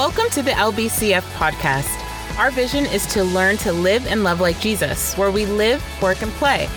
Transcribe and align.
Welcome 0.00 0.30
to 0.30 0.42
the 0.42 0.52
LBCF 0.52 1.20
podcast. 1.34 2.38
Our 2.38 2.50
vision 2.50 2.86
is 2.86 3.04
to 3.08 3.22
learn 3.22 3.58
to 3.58 3.70
live 3.70 4.06
and 4.06 4.24
love 4.24 4.40
like 4.40 4.58
Jesus, 4.58 5.14
where 5.18 5.30
we 5.30 5.44
live, 5.44 5.84
work, 6.00 6.22
and 6.22 6.32
play. 6.32 6.70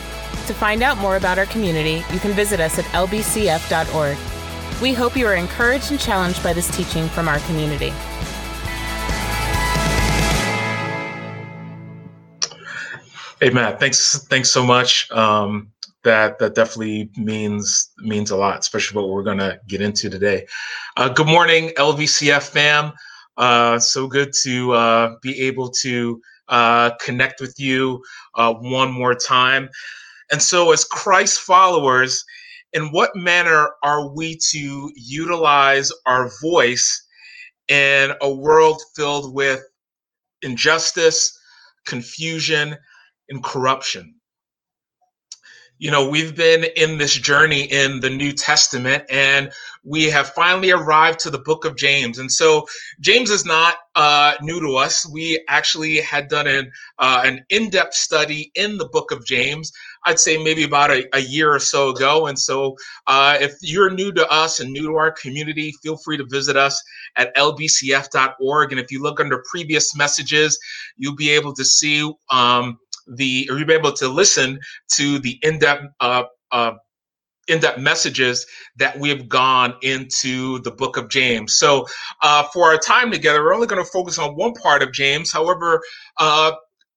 To 0.47 0.53
find 0.53 0.83
out 0.83 0.97
more 0.97 1.15
about 1.15 1.39
our 1.39 1.45
community, 1.45 2.03
you 2.11 2.19
can 2.19 2.33
visit 2.33 2.59
us 2.59 2.77
at 2.77 2.83
lbcf.org. 2.83 4.17
We 4.81 4.91
hope 4.91 5.15
you 5.15 5.25
are 5.25 5.35
encouraged 5.35 5.89
and 5.91 5.99
challenged 6.01 6.43
by 6.43 6.51
this 6.51 6.67
teaching 6.75 7.07
from 7.07 7.29
our 7.29 7.39
community. 7.39 7.93
Hey 13.39 13.51
Matt, 13.51 13.79
thanks 13.79 14.25
thanks 14.25 14.51
so 14.51 14.65
much. 14.65 15.09
Um, 15.11 15.71
that 16.03 16.39
that 16.39 16.55
definitely 16.55 17.09
means 17.15 17.93
means 17.99 18.31
a 18.31 18.35
lot, 18.35 18.59
especially 18.59 18.97
what 19.01 19.07
we're 19.07 19.23
gonna 19.23 19.59
get 19.65 19.79
into 19.79 20.09
today. 20.09 20.45
Uh, 20.97 21.07
good 21.07 21.27
morning, 21.27 21.69
LBCF 21.77 22.49
fam. 22.49 22.91
Uh, 23.37 23.79
so 23.79 24.07
good 24.07 24.31
to 24.43 24.73
uh, 24.73 25.15
be 25.21 25.39
able 25.41 25.69
to 25.69 26.21
uh, 26.49 26.91
connect 27.01 27.41
with 27.41 27.55
you 27.59 28.03
uh, 28.35 28.53
one 28.53 28.91
more 28.91 29.15
time. 29.15 29.69
And 30.31 30.41
so, 30.41 30.71
as 30.71 30.83
Christ 30.83 31.39
followers, 31.39 32.23
in 32.73 32.91
what 32.91 33.15
manner 33.15 33.69
are 33.83 34.13
we 34.13 34.37
to 34.51 34.91
utilize 34.95 35.91
our 36.05 36.31
voice 36.41 37.05
in 37.67 38.11
a 38.21 38.33
world 38.33 38.81
filled 38.95 39.33
with 39.33 39.63
injustice, 40.41 41.37
confusion, 41.85 42.75
and 43.29 43.43
corruption? 43.43 44.15
you 45.83 45.91
know, 45.91 46.07
we've 46.07 46.33
been 46.33 46.65
in 46.77 46.97
this 46.97 47.13
journey 47.13 47.63
in 47.63 47.99
the 47.99 48.09
New 48.09 48.31
Testament 48.31 49.03
and 49.09 49.51
we 49.83 50.05
have 50.05 50.29
finally 50.29 50.71
arrived 50.71 51.19
to 51.19 51.29
the 51.29 51.39
book 51.39 51.65
of 51.65 51.75
James. 51.75 52.17
And 52.17 52.31
so 52.31 52.65
James 53.01 53.29
is 53.29 53.45
not 53.45 53.75
uh, 53.95 54.33
new 54.41 54.59
to 54.61 54.75
us. 54.77 55.07
We 55.07 55.43
actually 55.49 55.97
had 55.97 56.29
done 56.29 56.47
an, 56.47 56.71
uh, 56.99 57.21
an 57.25 57.45
in 57.49 57.69
depth 57.69 57.93
study 57.93 58.51
in 58.55 58.77
the 58.77 58.87
book 58.87 59.11
of 59.11 59.25
James. 59.25 59.71
I'd 60.05 60.19
say 60.19 60.41
maybe 60.41 60.63
about 60.63 60.91
a, 60.91 61.05
a 61.15 61.19
year 61.19 61.53
or 61.53 61.59
so 61.59 61.89
ago. 61.89 62.27
And 62.27 62.39
so 62.39 62.75
uh, 63.07 63.37
if 63.39 63.55
you're 63.61 63.89
new 63.89 64.11
to 64.13 64.27
us 64.29 64.59
and 64.59 64.71
new 64.71 64.87
to 64.87 64.95
our 64.95 65.11
community, 65.11 65.73
feel 65.83 65.97
free 65.97 66.17
to 66.17 66.25
visit 66.29 66.55
us 66.55 66.81
at 67.17 67.35
lbcf.org. 67.35 68.71
And 68.71 68.79
if 68.79 68.91
you 68.91 69.01
look 69.01 69.19
under 69.19 69.43
previous 69.49 69.95
messages, 69.95 70.57
you'll 70.97 71.15
be 71.15 71.29
able 71.29 71.53
to 71.53 71.65
see 71.65 72.09
um, 72.29 72.79
the 73.07 73.47
or 73.49 73.57
you'll 73.57 73.67
be 73.67 73.73
able 73.73 73.91
to 73.91 74.07
listen 74.07 74.59
to 74.93 75.19
the 75.19 75.37
in-depth 75.41 75.87
uh, 75.99 76.23
uh, 77.49 77.53
in-depth 77.53 77.79
messages 77.79 78.45
that 78.77 78.99
we 78.99 79.09
have 79.09 79.29
gone 79.29 79.75
into 79.81 80.59
the 80.59 80.71
book 80.71 80.97
of 80.97 81.09
james. 81.09 81.53
So 81.57 81.85
uh, 82.21 82.43
for 82.53 82.71
our 82.71 82.77
time 82.77 83.11
together 83.11 83.43
we're 83.43 83.53
only 83.53 83.67
going 83.67 83.83
to 83.83 83.89
focus 83.89 84.17
on 84.19 84.35
one 84.35 84.53
part 84.53 84.81
of 84.81 84.91
james. 84.91 85.31
However 85.31 85.81
uh, 86.17 86.53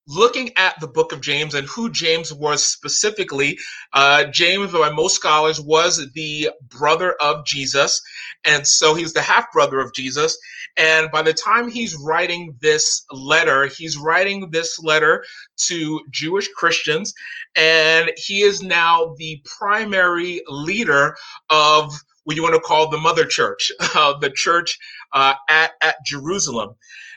looking 0.08 0.50
at 0.56 0.78
the 0.80 0.86
book 0.86 1.12
of 1.12 1.20
James 1.20 1.54
and 1.54 1.66
who 1.66 1.90
James 1.90 2.32
was 2.32 2.64
specifically, 2.64 3.58
uh, 3.92 4.24
James, 4.24 4.72
by 4.72 4.90
most 4.90 5.16
scholars, 5.16 5.60
was 5.60 6.10
the 6.12 6.50
brother 6.68 7.14
of 7.20 7.44
Jesus. 7.44 8.00
And 8.44 8.66
so 8.66 8.94
he's 8.94 9.12
the 9.12 9.22
half 9.22 9.50
brother 9.52 9.80
of 9.80 9.92
Jesus. 9.92 10.38
And 10.76 11.10
by 11.10 11.22
the 11.22 11.32
time 11.32 11.68
he's 11.68 11.96
writing 11.96 12.54
this 12.60 13.04
letter, 13.10 13.66
he's 13.66 13.96
writing 13.96 14.50
this 14.50 14.78
letter 14.78 15.24
to 15.66 16.00
Jewish 16.10 16.48
Christians. 16.48 17.12
And 17.56 18.12
he 18.16 18.42
is 18.42 18.62
now 18.62 19.14
the 19.18 19.42
primary 19.58 20.42
leader 20.48 21.16
of 21.50 21.92
what 22.24 22.36
you 22.36 22.42
want 22.42 22.54
to 22.54 22.60
call 22.60 22.90
the 22.90 22.98
mother 22.98 23.24
church, 23.24 23.72
uh, 23.94 24.18
the 24.18 24.30
church 24.30 24.78
uh, 25.12 25.34
at, 25.48 25.72
at 25.80 25.96
Jerusalem. 26.04 26.74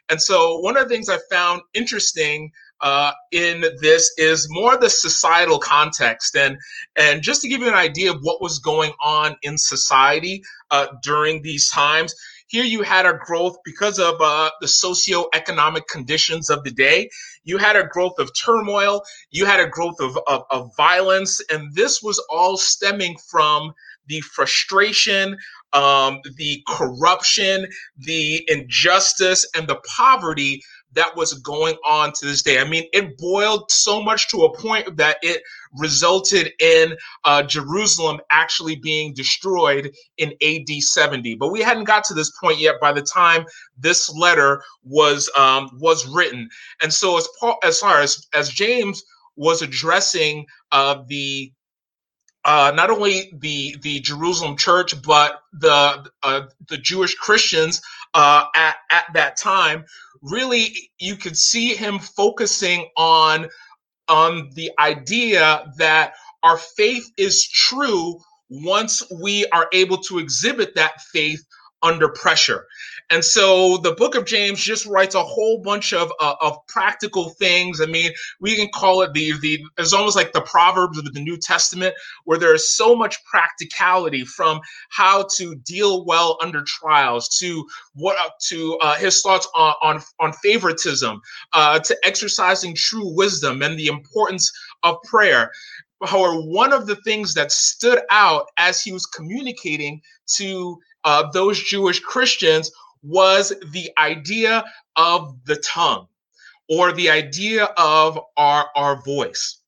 And 0.10 0.20
so 0.20 0.58
one 0.60 0.76
of 0.76 0.88
the 0.88 0.96
things 0.96 1.10
I 1.10 1.20
found 1.30 1.62
interesting 1.74 2.52
uh, 2.82 3.12
in 3.32 3.64
this 3.82 4.12
is 4.18 4.48
more 4.50 4.78
the 4.78 4.90
societal 4.90 5.60
context. 5.60 6.36
And 6.36 6.58
and 6.96 7.22
just 7.22 7.42
to 7.42 7.48
give 7.50 7.62
you 7.62 7.68
an 7.68 7.74
idea 7.74 8.12
of 8.12 8.20
what 8.22 8.42
was 8.42 8.60
going 8.60 8.94
on 9.04 9.36
in 9.42 9.58
society 9.58 10.44
uh, 10.72 10.88
during 11.04 11.42
these 11.42 11.70
times 11.70 12.14
here 12.50 12.64
you 12.64 12.82
had 12.82 13.06
a 13.06 13.14
growth 13.14 13.58
because 13.64 14.00
of 14.00 14.16
uh, 14.20 14.50
the 14.60 14.66
socioeconomic 14.66 15.88
conditions 15.88 16.50
of 16.50 16.64
the 16.64 16.72
day. 16.72 17.10
You 17.44 17.60
had 17.60 17.76
a 17.76 17.86
growth 17.86 18.18
of 18.18 18.32
turmoil. 18.36 19.04
You 19.30 19.46
had 19.46 19.60
a 19.60 19.68
growth 19.70 20.02
of, 20.02 20.18
of, 20.28 20.44
of 20.50 20.72
violence. 20.76 21.40
And 21.52 21.74
this 21.76 22.02
was 22.02 22.18
all 22.30 22.58
stemming 22.58 23.18
from 23.30 23.74
the 24.08 24.22
frustration 24.22 25.38
um, 25.74 26.20
the 26.38 26.64
corruption 26.68 27.68
the 27.98 28.44
injustice 28.48 29.46
and 29.56 29.68
the 29.68 29.80
poverty 29.98 30.62
that 30.94 31.16
was 31.16 31.34
going 31.34 31.76
on 31.86 32.12
to 32.14 32.26
this 32.26 32.42
day. 32.42 32.60
I 32.60 32.64
mean, 32.64 32.86
it 32.94 33.18
boiled 33.18 33.72
so 33.72 34.02
much 34.02 34.30
to 34.30 34.44
a 34.44 34.58
point 34.58 34.98
that 34.98 35.18
it 35.22 35.42
resulted 35.78 36.52
in 36.60 36.96
uh, 37.26 37.44
Jerusalem 37.44 38.20
actually 38.32 38.76
being 38.76 39.14
destroyed 39.14 39.94
in 40.18 40.34
AD 40.42 40.70
70. 40.82 41.36
But 41.36 41.52
we 41.52 41.62
hadn't 41.62 41.84
got 41.84 42.04
to 42.06 42.14
this 42.14 42.32
point 42.42 42.60
yet 42.60 42.76
by 42.82 42.92
the 42.92 43.02
time 43.02 43.46
this 43.78 44.10
letter 44.16 44.64
was 44.84 45.30
um, 45.38 45.70
was 45.80 46.08
written. 46.08 46.50
And 46.82 46.94
so, 46.94 47.18
as 47.18 47.28
Paul, 47.40 47.58
as 47.64 47.80
far 47.80 48.02
as 48.02 48.28
as 48.34 48.50
James 48.50 49.04
was 49.36 49.62
addressing 49.62 50.46
uh, 50.72 51.04
the 51.08 51.52
uh, 52.50 52.72
not 52.76 52.90
only 52.90 53.32
the 53.38 53.76
the 53.84 54.00
Jerusalem 54.00 54.58
church, 54.58 55.00
but 55.04 55.44
the 55.54 56.04
uh, 56.24 56.42
the 56.68 56.80
Jewish 56.80 57.14
Christians 57.14 57.80
uh, 58.16 58.46
at 58.56 58.78
at 58.92 59.06
that 59.14 59.38
time 59.38 59.86
really 60.24 60.90
you 60.98 61.16
could 61.16 61.38
see 61.38 61.76
him 61.76 62.00
focusing 62.00 62.90
on 62.98 63.50
on 64.08 64.50
the 64.56 64.72
idea 64.80 65.72
that 65.78 66.14
our 66.42 66.58
faith 66.58 67.12
is 67.18 67.48
true 67.48 68.20
once 68.50 69.04
we 69.22 69.46
are 69.50 69.68
able 69.72 69.98
to 69.98 70.18
exhibit 70.18 70.74
that 70.74 71.00
faith 71.14 71.46
under 71.84 72.10
pressure. 72.10 72.66
And 73.12 73.26
so 73.26 73.78
the 73.78 73.94
book 73.94 74.14
of 74.14 74.26
James 74.26 74.62
just 74.62 74.86
writes 74.86 75.16
a 75.16 75.24
whole 75.24 75.60
bunch 75.60 75.94
of, 75.94 76.12
uh, 76.20 76.36
of 76.42 76.58
practical 76.68 77.30
things. 77.30 77.82
I 77.82 77.88
mean, 77.88 78.12
we 78.40 78.56
can 78.56 78.70
call 78.74 79.02
it 79.02 79.14
the, 79.14 79.34
the, 79.42 79.64
it's 79.80 79.94
almost 79.94 80.16
like 80.16 80.32
the 80.32 80.42
Proverbs 80.42 81.00
of 81.00 81.12
the 81.12 81.20
New 81.20 81.38
Testament, 81.38 81.96
where 82.26 82.38
there 82.38 82.54
is 82.54 82.72
so 82.76 82.96
much 82.96 83.24
practicality 83.26 84.24
from 84.26 84.60
how 84.90 85.28
to 85.38 85.56
deal 85.56 86.06
well 86.06 86.38
under 86.42 86.62
trials 86.64 87.28
to 87.40 87.66
what, 87.94 88.16
uh, 88.18 88.30
to 88.48 88.78
uh, 88.82 88.96
his 88.96 89.22
thoughts 89.22 89.48
on, 89.56 89.74
on, 89.82 90.02
on 90.20 90.32
favoritism, 90.34 91.20
uh, 91.54 91.80
to 91.80 91.98
exercising 92.04 92.76
true 92.76 93.12
wisdom 93.16 93.64
and 93.64 93.78
the 93.80 93.88
importance 93.88 94.52
of 94.84 94.98
prayer. 95.04 95.52
However, 96.06 96.36
one 96.42 96.72
of 96.72 96.86
the 96.86 96.96
things 96.98 97.34
that 97.34 97.52
stood 97.52 98.00
out 98.12 98.46
as 98.58 98.82
he 98.82 98.94
was 98.94 99.06
communicating 99.06 100.02
to 100.36 100.78
uh, 101.04 101.30
those 101.32 101.62
Jewish 101.62 102.00
Christians 102.00 102.72
was 103.04 103.54
the 103.72 103.90
idea 103.98 104.64
of 104.96 105.36
the 105.46 105.56
tongue 105.58 106.08
or 106.70 106.92
the 106.92 107.10
idea 107.10 107.66
of 107.78 108.20
our, 108.38 108.70
our 108.76 109.02
voice. 109.04 109.62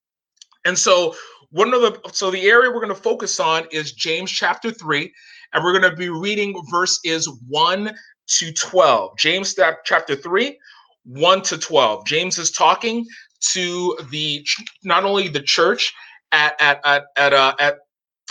And 0.66 0.78
so 0.78 1.16
one 1.50 1.74
of 1.74 1.82
the 1.82 2.00
so 2.14 2.32
the 2.32 2.50
area 2.50 2.70
we're 2.70 2.82
going 2.82 2.90
to 2.90 2.96
focus 2.96 3.40
on 3.40 3.66
is 3.72 3.92
James 3.92 4.32
chapter 4.32 4.72
3 4.72 5.12
and 5.54 5.64
we're 5.64 5.78
going 5.78 5.90
to 5.90 5.98
be 5.98 6.10
reading 6.10 6.56
verses 6.70 7.30
1 7.48 7.94
to 8.28 8.54
12. 8.54 9.18
James 9.18 9.56
chapter 9.84 10.16
3 10.16 10.58
1 11.04 11.42
to 11.42 11.58
12. 11.58 12.06
James 12.06 12.38
is 12.38 12.52
talking 12.52 13.06
to 13.52 13.98
the 14.12 14.46
not 14.84 15.04
only 15.04 15.28
the 15.28 15.42
church 15.42 15.94
at 16.32 16.54
at 16.62 16.80
at 16.86 17.06
at, 17.18 17.34
uh, 17.34 17.56
at 17.60 17.80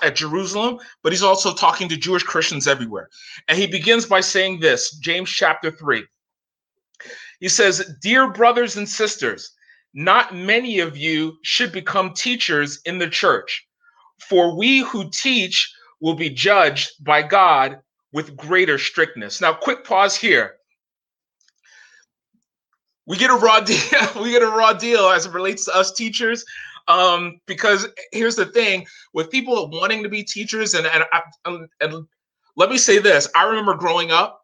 at 0.02 0.16
Jerusalem, 0.16 0.78
but 1.02 1.12
he's 1.12 1.22
also 1.22 1.54
talking 1.54 1.88
to 1.88 1.96
Jewish 1.96 2.22
Christians 2.22 2.66
everywhere. 2.66 3.08
And 3.48 3.58
he 3.58 3.66
begins 3.66 4.06
by 4.06 4.20
saying 4.20 4.60
this 4.60 4.92
James 4.98 5.30
chapter 5.30 5.70
3. 5.70 6.04
He 7.40 7.48
says, 7.48 7.94
Dear 8.02 8.32
brothers 8.32 8.76
and 8.76 8.88
sisters, 8.88 9.52
not 9.94 10.34
many 10.34 10.78
of 10.80 10.96
you 10.96 11.38
should 11.42 11.72
become 11.72 12.12
teachers 12.14 12.80
in 12.84 12.98
the 12.98 13.08
church, 13.08 13.66
for 14.28 14.56
we 14.56 14.80
who 14.80 15.10
teach 15.10 15.72
will 16.00 16.14
be 16.14 16.30
judged 16.30 16.92
by 17.04 17.22
God 17.22 17.78
with 18.12 18.36
greater 18.36 18.78
strictness. 18.78 19.40
Now, 19.40 19.52
quick 19.52 19.84
pause 19.84 20.16
here. 20.16 20.56
We 23.06 23.16
get 23.16 23.30
a 23.30 23.34
raw 23.34 23.60
deal. 23.60 23.78
we 24.20 24.30
get 24.30 24.42
a 24.42 24.46
raw 24.46 24.72
deal 24.72 25.08
as 25.08 25.26
it 25.26 25.32
relates 25.32 25.64
to 25.64 25.74
us 25.74 25.92
teachers 25.92 26.44
um, 26.90 27.40
because 27.46 27.88
here's 28.12 28.36
the 28.36 28.46
thing 28.46 28.86
with 29.14 29.30
people 29.30 29.70
wanting 29.70 30.02
to 30.02 30.10
be 30.10 30.24
teachers, 30.24 30.74
and 30.74 30.86
and, 30.86 31.04
and 31.46 31.68
and 31.80 32.06
let 32.56 32.70
me 32.70 32.78
say 32.78 32.98
this: 32.98 33.28
I 33.36 33.44
remember 33.46 33.74
growing 33.74 34.10
up, 34.10 34.40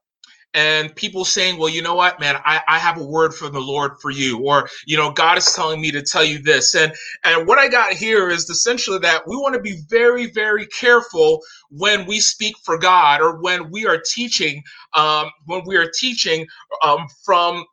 and 0.55 0.95
people 0.97 1.25
saying, 1.25 1.59
well, 1.59 1.69
you 1.69 1.83
know 1.83 1.95
what, 1.95 2.19
man, 2.19 2.37
I, 2.45 2.61
I 2.67 2.79
have 2.79 2.99
a 2.99 3.05
word 3.05 3.35
from 3.35 3.53
the 3.53 3.61
Lord 3.61 3.93
for 4.01 4.11
you, 4.11 4.41
or 4.45 4.69
you 4.87 4.97
know, 4.97 5.13
God 5.13 5.39
is 5.39 5.53
telling 5.55 5.81
me 5.81 5.91
to 5.93 6.03
tell 6.03 6.25
you 6.25 6.41
this. 6.43 6.75
And 6.75 6.93
and 7.25 7.47
what 7.47 7.59
I 7.59 7.69
got 7.69 7.93
here 7.93 8.31
is 8.31 8.49
essentially 8.51 8.99
that 9.01 9.27
we 9.27 9.37
want 9.37 9.55
to 9.55 9.61
be 9.61 9.79
very, 9.89 10.31
very 10.33 10.67
careful 10.69 11.41
when 11.71 12.07
we 12.07 12.21
speak 12.21 12.57
for 12.65 12.79
God 12.79 13.21
or 13.21 13.41
when 13.43 13.71
we 13.71 13.87
are 13.87 14.03
teaching, 14.15 14.63
um, 14.95 15.31
when 15.47 15.63
we 15.67 15.77
are 15.77 15.91
teaching 15.99 16.47
um, 16.85 17.07
from 17.25 17.65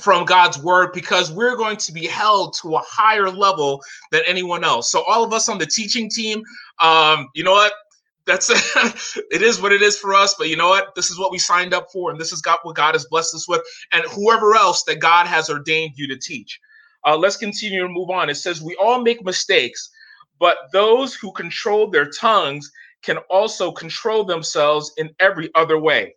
from 0.00 0.24
God's 0.24 0.58
word 0.58 0.92
because 0.92 1.32
we're 1.32 1.56
going 1.56 1.76
to 1.78 1.92
be 1.92 2.06
held 2.06 2.54
to 2.62 2.76
a 2.76 2.82
higher 2.86 3.30
level 3.30 3.82
than 4.12 4.22
anyone 4.26 4.64
else. 4.64 4.90
So 4.90 5.02
all 5.02 5.24
of 5.24 5.32
us 5.32 5.48
on 5.48 5.58
the 5.58 5.66
teaching 5.66 6.08
team, 6.10 6.42
um, 6.80 7.28
you 7.34 7.44
know 7.44 7.52
what? 7.52 7.72
That's 8.26 8.50
it 9.30 9.42
is 9.42 9.60
what 9.60 9.72
it 9.72 9.82
is 9.82 9.98
for 9.98 10.14
us. 10.14 10.34
But 10.38 10.48
you 10.48 10.56
know 10.56 10.68
what? 10.68 10.94
This 10.94 11.10
is 11.10 11.18
what 11.18 11.32
we 11.32 11.38
signed 11.38 11.74
up 11.74 11.88
for, 11.92 12.10
and 12.10 12.20
this 12.20 12.32
is 12.32 12.42
what 12.62 12.76
God 12.76 12.94
has 12.94 13.06
blessed 13.06 13.34
us 13.34 13.48
with, 13.48 13.62
and 13.92 14.04
whoever 14.04 14.54
else 14.54 14.84
that 14.84 15.00
God 15.00 15.26
has 15.26 15.48
ordained 15.50 15.94
you 15.96 16.06
to 16.08 16.18
teach. 16.18 16.60
Uh, 17.06 17.16
let's 17.16 17.36
continue 17.36 17.82
to 17.82 17.88
move 17.88 18.10
on. 18.10 18.28
It 18.28 18.36
says 18.36 18.60
we 18.62 18.76
all 18.76 19.02
make 19.02 19.24
mistakes, 19.24 19.90
but 20.38 20.58
those 20.72 21.14
who 21.14 21.32
control 21.32 21.88
their 21.90 22.10
tongues 22.10 22.70
can 23.02 23.18
also 23.30 23.72
control 23.72 24.24
themselves 24.24 24.92
in 24.98 25.10
every 25.20 25.50
other 25.54 25.78
way. 25.78 26.14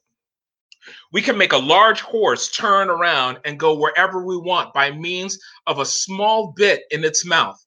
We 1.11 1.21
can 1.21 1.37
make 1.37 1.53
a 1.53 1.57
large 1.57 2.01
horse 2.01 2.49
turn 2.49 2.89
around 2.89 3.39
and 3.45 3.59
go 3.59 3.73
wherever 3.73 4.25
we 4.25 4.37
want 4.37 4.73
by 4.73 4.91
means 4.91 5.39
of 5.67 5.79
a 5.79 5.85
small 5.85 6.53
bit 6.55 6.83
in 6.91 7.03
its 7.03 7.25
mouth. 7.25 7.63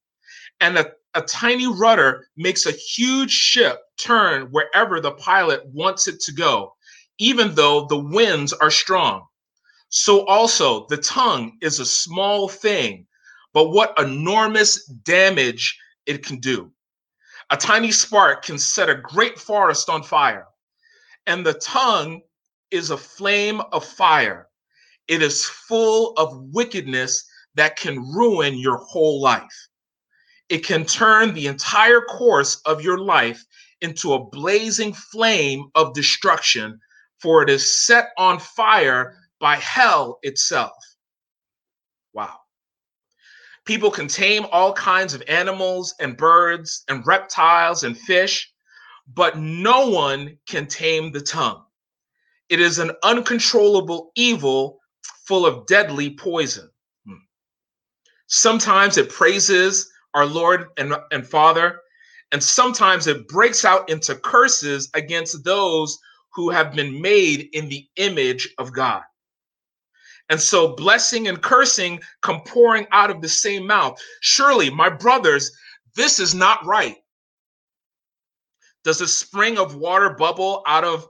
And 0.60 0.78
a, 0.78 0.92
a 1.14 1.22
tiny 1.22 1.66
rudder 1.66 2.26
makes 2.36 2.66
a 2.66 2.72
huge 2.72 3.30
ship 3.30 3.80
turn 3.98 4.48
wherever 4.50 5.00
the 5.00 5.12
pilot 5.12 5.64
wants 5.66 6.08
it 6.08 6.20
to 6.22 6.32
go, 6.32 6.74
even 7.18 7.54
though 7.54 7.86
the 7.86 7.98
winds 7.98 8.52
are 8.52 8.70
strong. 8.70 9.26
So, 9.90 10.26
also, 10.26 10.86
the 10.88 10.96
tongue 10.96 11.56
is 11.60 11.78
a 11.78 11.86
small 11.86 12.48
thing, 12.48 13.06
but 13.52 13.68
what 13.68 13.96
enormous 13.98 14.84
damage 14.86 15.78
it 16.06 16.26
can 16.26 16.40
do. 16.40 16.72
A 17.50 17.56
tiny 17.56 17.92
spark 17.92 18.44
can 18.44 18.58
set 18.58 18.88
a 18.88 18.96
great 18.96 19.38
forest 19.38 19.88
on 19.88 20.02
fire, 20.02 20.46
and 21.26 21.46
the 21.46 21.54
tongue 21.54 22.22
is 22.74 22.90
a 22.90 22.96
flame 22.96 23.60
of 23.72 23.84
fire. 23.84 24.48
It 25.08 25.22
is 25.22 25.46
full 25.46 26.12
of 26.16 26.36
wickedness 26.52 27.24
that 27.54 27.76
can 27.76 27.98
ruin 28.12 28.58
your 28.58 28.78
whole 28.78 29.20
life. 29.20 29.68
It 30.48 30.66
can 30.66 30.84
turn 30.84 31.32
the 31.32 31.46
entire 31.46 32.02
course 32.02 32.60
of 32.66 32.82
your 32.82 32.98
life 32.98 33.42
into 33.80 34.12
a 34.12 34.24
blazing 34.24 34.92
flame 34.92 35.70
of 35.74 35.94
destruction, 35.94 36.78
for 37.20 37.42
it 37.42 37.50
is 37.50 37.84
set 37.86 38.08
on 38.18 38.38
fire 38.38 39.16
by 39.40 39.56
hell 39.56 40.18
itself. 40.22 40.72
Wow. 42.12 42.38
People 43.64 43.90
can 43.90 44.08
tame 44.08 44.46
all 44.52 44.72
kinds 44.74 45.14
of 45.14 45.22
animals 45.26 45.94
and 46.00 46.16
birds 46.16 46.84
and 46.88 47.06
reptiles 47.06 47.84
and 47.84 47.96
fish, 47.96 48.52
but 49.14 49.38
no 49.38 49.88
one 49.88 50.36
can 50.46 50.66
tame 50.66 51.12
the 51.12 51.20
tongue. 51.20 51.63
It 52.48 52.60
is 52.60 52.78
an 52.78 52.92
uncontrollable 53.02 54.12
evil 54.14 54.80
full 55.26 55.46
of 55.46 55.66
deadly 55.66 56.14
poison. 56.14 56.70
Hmm. 57.06 57.14
Sometimes 58.26 58.96
it 58.96 59.10
praises 59.10 59.90
our 60.14 60.26
Lord 60.26 60.66
and, 60.76 60.94
and 61.10 61.26
Father, 61.26 61.80
and 62.32 62.42
sometimes 62.42 63.06
it 63.06 63.28
breaks 63.28 63.64
out 63.64 63.88
into 63.88 64.14
curses 64.14 64.90
against 64.94 65.44
those 65.44 65.98
who 66.34 66.50
have 66.50 66.74
been 66.74 67.00
made 67.00 67.48
in 67.52 67.68
the 67.68 67.86
image 67.96 68.48
of 68.58 68.72
God. 68.72 69.02
And 70.30 70.40
so 70.40 70.74
blessing 70.74 71.28
and 71.28 71.40
cursing 71.40 72.00
come 72.22 72.42
pouring 72.42 72.86
out 72.92 73.10
of 73.10 73.20
the 73.20 73.28
same 73.28 73.66
mouth. 73.66 74.00
Surely, 74.20 74.70
my 74.70 74.88
brothers, 74.88 75.50
this 75.96 76.18
is 76.18 76.34
not 76.34 76.64
right. 76.64 76.96
Does 78.84 79.00
a 79.00 79.08
spring 79.08 79.58
of 79.58 79.76
water 79.76 80.10
bubble 80.10 80.62
out 80.66 80.84
of 80.84 81.06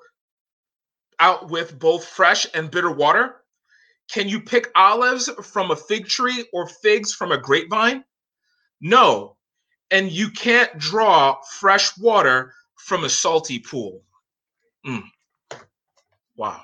out 1.20 1.50
with 1.50 1.78
both 1.78 2.04
fresh 2.04 2.46
and 2.54 2.70
bitter 2.70 2.90
water? 2.90 3.36
Can 4.10 4.28
you 4.28 4.40
pick 4.40 4.70
olives 4.74 5.30
from 5.42 5.70
a 5.70 5.76
fig 5.76 6.06
tree 6.06 6.46
or 6.52 6.68
figs 6.68 7.14
from 7.14 7.32
a 7.32 7.38
grapevine? 7.38 8.04
No. 8.80 9.36
And 9.90 10.10
you 10.10 10.30
can't 10.30 10.76
draw 10.78 11.40
fresh 11.58 11.96
water 11.96 12.52
from 12.76 13.04
a 13.04 13.08
salty 13.08 13.58
pool. 13.58 14.02
Mm. 14.86 15.04
Wow. 16.36 16.60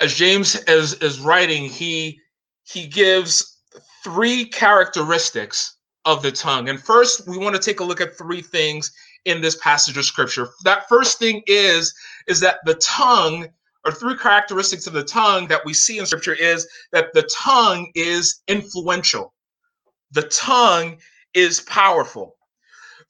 As 0.00 0.14
James 0.14 0.56
is, 0.64 0.94
is 0.94 1.20
writing, 1.20 1.64
he 1.64 2.20
he 2.64 2.86
gives 2.86 3.58
three 4.02 4.44
characteristics 4.46 5.76
of 6.04 6.22
the 6.22 6.32
tongue. 6.32 6.68
And 6.68 6.80
first, 6.80 7.26
we 7.28 7.36
want 7.36 7.54
to 7.54 7.60
take 7.60 7.80
a 7.80 7.84
look 7.84 8.00
at 8.00 8.16
three 8.16 8.40
things 8.40 8.92
in 9.24 9.40
this 9.40 9.56
passage 9.56 9.96
of 9.96 10.04
scripture. 10.04 10.48
That 10.64 10.88
first 10.88 11.18
thing 11.18 11.42
is 11.46 11.94
is 12.26 12.40
that 12.40 12.58
the 12.64 12.74
tongue 12.74 13.48
or 13.84 13.92
three 13.92 14.16
characteristics 14.16 14.86
of 14.86 14.92
the 14.92 15.04
tongue 15.04 15.48
that 15.48 15.64
we 15.64 15.72
see 15.72 15.98
in 15.98 16.06
scripture 16.06 16.34
is 16.34 16.68
that 16.92 17.12
the 17.14 17.28
tongue 17.34 17.90
is 17.94 18.42
influential. 18.46 19.32
The 20.12 20.22
tongue 20.22 20.98
is 21.34 21.60
powerful. 21.62 22.36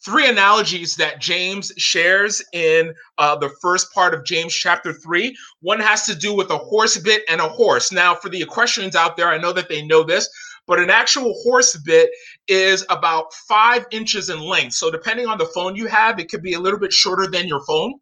Three 0.02 0.28
analogies 0.28 0.96
that 0.96 1.20
James 1.20 1.72
shares 1.76 2.42
in 2.54 2.94
uh, 3.18 3.36
the 3.36 3.50
first 3.60 3.92
part 3.92 4.14
of 4.14 4.24
James 4.24 4.54
chapter 4.54 4.94
3. 4.94 5.36
One 5.60 5.78
has 5.78 6.06
to 6.06 6.14
do 6.14 6.34
with 6.34 6.50
a 6.50 6.56
horse 6.56 6.96
bit 6.96 7.22
and 7.28 7.40
a 7.40 7.48
horse. 7.48 7.92
Now, 7.92 8.14
for 8.14 8.30
the 8.30 8.40
equestrians 8.40 8.96
out 8.96 9.18
there, 9.18 9.28
I 9.28 9.36
know 9.36 9.52
that 9.52 9.68
they 9.68 9.84
know 9.84 10.02
this, 10.02 10.26
but 10.70 10.78
an 10.78 10.88
actual 10.88 11.34
horse 11.42 11.76
bit 11.84 12.10
is 12.46 12.86
about 12.90 13.34
five 13.48 13.84
inches 13.90 14.30
in 14.30 14.38
length. 14.38 14.74
So 14.74 14.88
depending 14.88 15.26
on 15.26 15.36
the 15.36 15.46
phone 15.46 15.74
you 15.74 15.88
have, 15.88 16.20
it 16.20 16.30
could 16.30 16.44
be 16.44 16.52
a 16.52 16.60
little 16.60 16.78
bit 16.78 16.92
shorter 16.92 17.28
than 17.28 17.48
your 17.48 17.60
phone. 17.66 17.94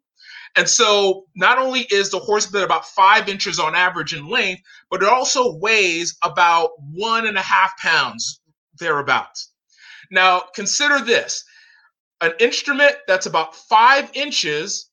And 0.55 0.69
so 0.69 1.25
not 1.35 1.57
only 1.57 1.87
is 1.91 2.11
the 2.11 2.19
horse 2.19 2.45
bit 2.45 2.61
about 2.61 2.85
five 2.85 3.27
inches 3.27 3.57
on 3.57 3.73
average 3.73 4.13
in 4.13 4.27
length, 4.27 4.61
but 4.91 5.01
it 5.01 5.09
also 5.09 5.57
weighs 5.57 6.15
about 6.23 6.69
one 6.93 7.25
and 7.25 7.39
a 7.39 7.41
half 7.41 7.75
pounds 7.79 8.39
thereabouts. 8.77 9.51
Now 10.11 10.43
consider 10.53 11.03
this 11.03 11.43
an 12.21 12.33
instrument 12.39 12.97
that's 13.07 13.25
about 13.25 13.55
five 13.55 14.11
inches 14.13 14.91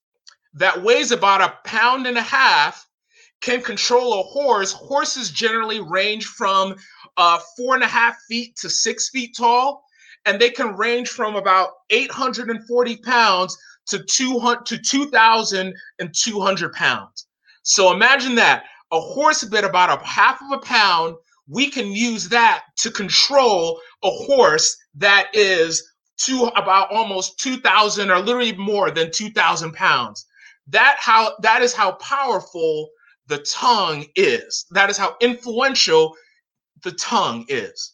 that 0.55 0.83
weighs 0.83 1.13
about 1.13 1.43
a 1.43 1.69
pound 1.69 2.07
and 2.07 2.17
a 2.17 2.23
half 2.23 2.87
can 3.43 3.63
control 3.63 4.19
a 4.19 4.23
horse. 4.23 4.73
Horses 4.73 5.31
generally 5.31 5.81
range 5.81 6.25
from 6.27 6.75
uh, 7.17 7.39
four 7.57 7.75
and 7.75 7.83
a 7.83 7.89
half 7.89 8.17
feet 8.29 8.57
to 8.57 8.71
six 8.71 9.09
feet 9.09 9.37
tall, 9.37 9.85
and 10.25 10.41
they 10.41 10.51
can 10.51 10.77
range 10.77 11.09
from 11.09 11.37
about 11.37 11.71
840 11.91 12.97
pounds 12.99 13.57
to 13.87 14.03
200 14.03 14.67
to 14.67 14.79
2,200 14.79 16.73
pounds. 16.73 17.27
So 17.63 17.93
imagine 17.93 18.35
that 18.37 18.65
a 18.93 19.01
horse 19.01 19.45
bit 19.45 19.65
about 19.65 20.01
a 20.01 20.05
half 20.05 20.41
of 20.43 20.53
a 20.53 20.59
pound. 20.59 21.17
We 21.49 21.71
can 21.71 21.93
use 21.93 22.29
that 22.29 22.65
to 22.79 22.91
control 22.91 23.81
a 24.03 24.11
horse 24.11 24.77
that 24.97 25.29
is 25.33 25.93
to 26.19 26.45
about 26.57 26.91
almost 26.91 27.39
2,000 27.41 28.11
or 28.11 28.19
literally 28.19 28.57
more 28.57 28.91
than 28.91 29.11
2,000 29.11 29.73
pounds. 29.73 30.27
That 30.69 30.97
how 30.99 31.37
that 31.43 31.63
is 31.63 31.73
how 31.73 31.93
powerful 31.93 32.89
the 33.29 33.39
tongue 33.39 34.07
is. 34.17 34.67
That 34.71 34.91
is 34.91 34.97
how 34.97 35.17
influential 35.21 36.17
the 36.83 36.93
tongue 36.93 37.47
is. 37.49 37.93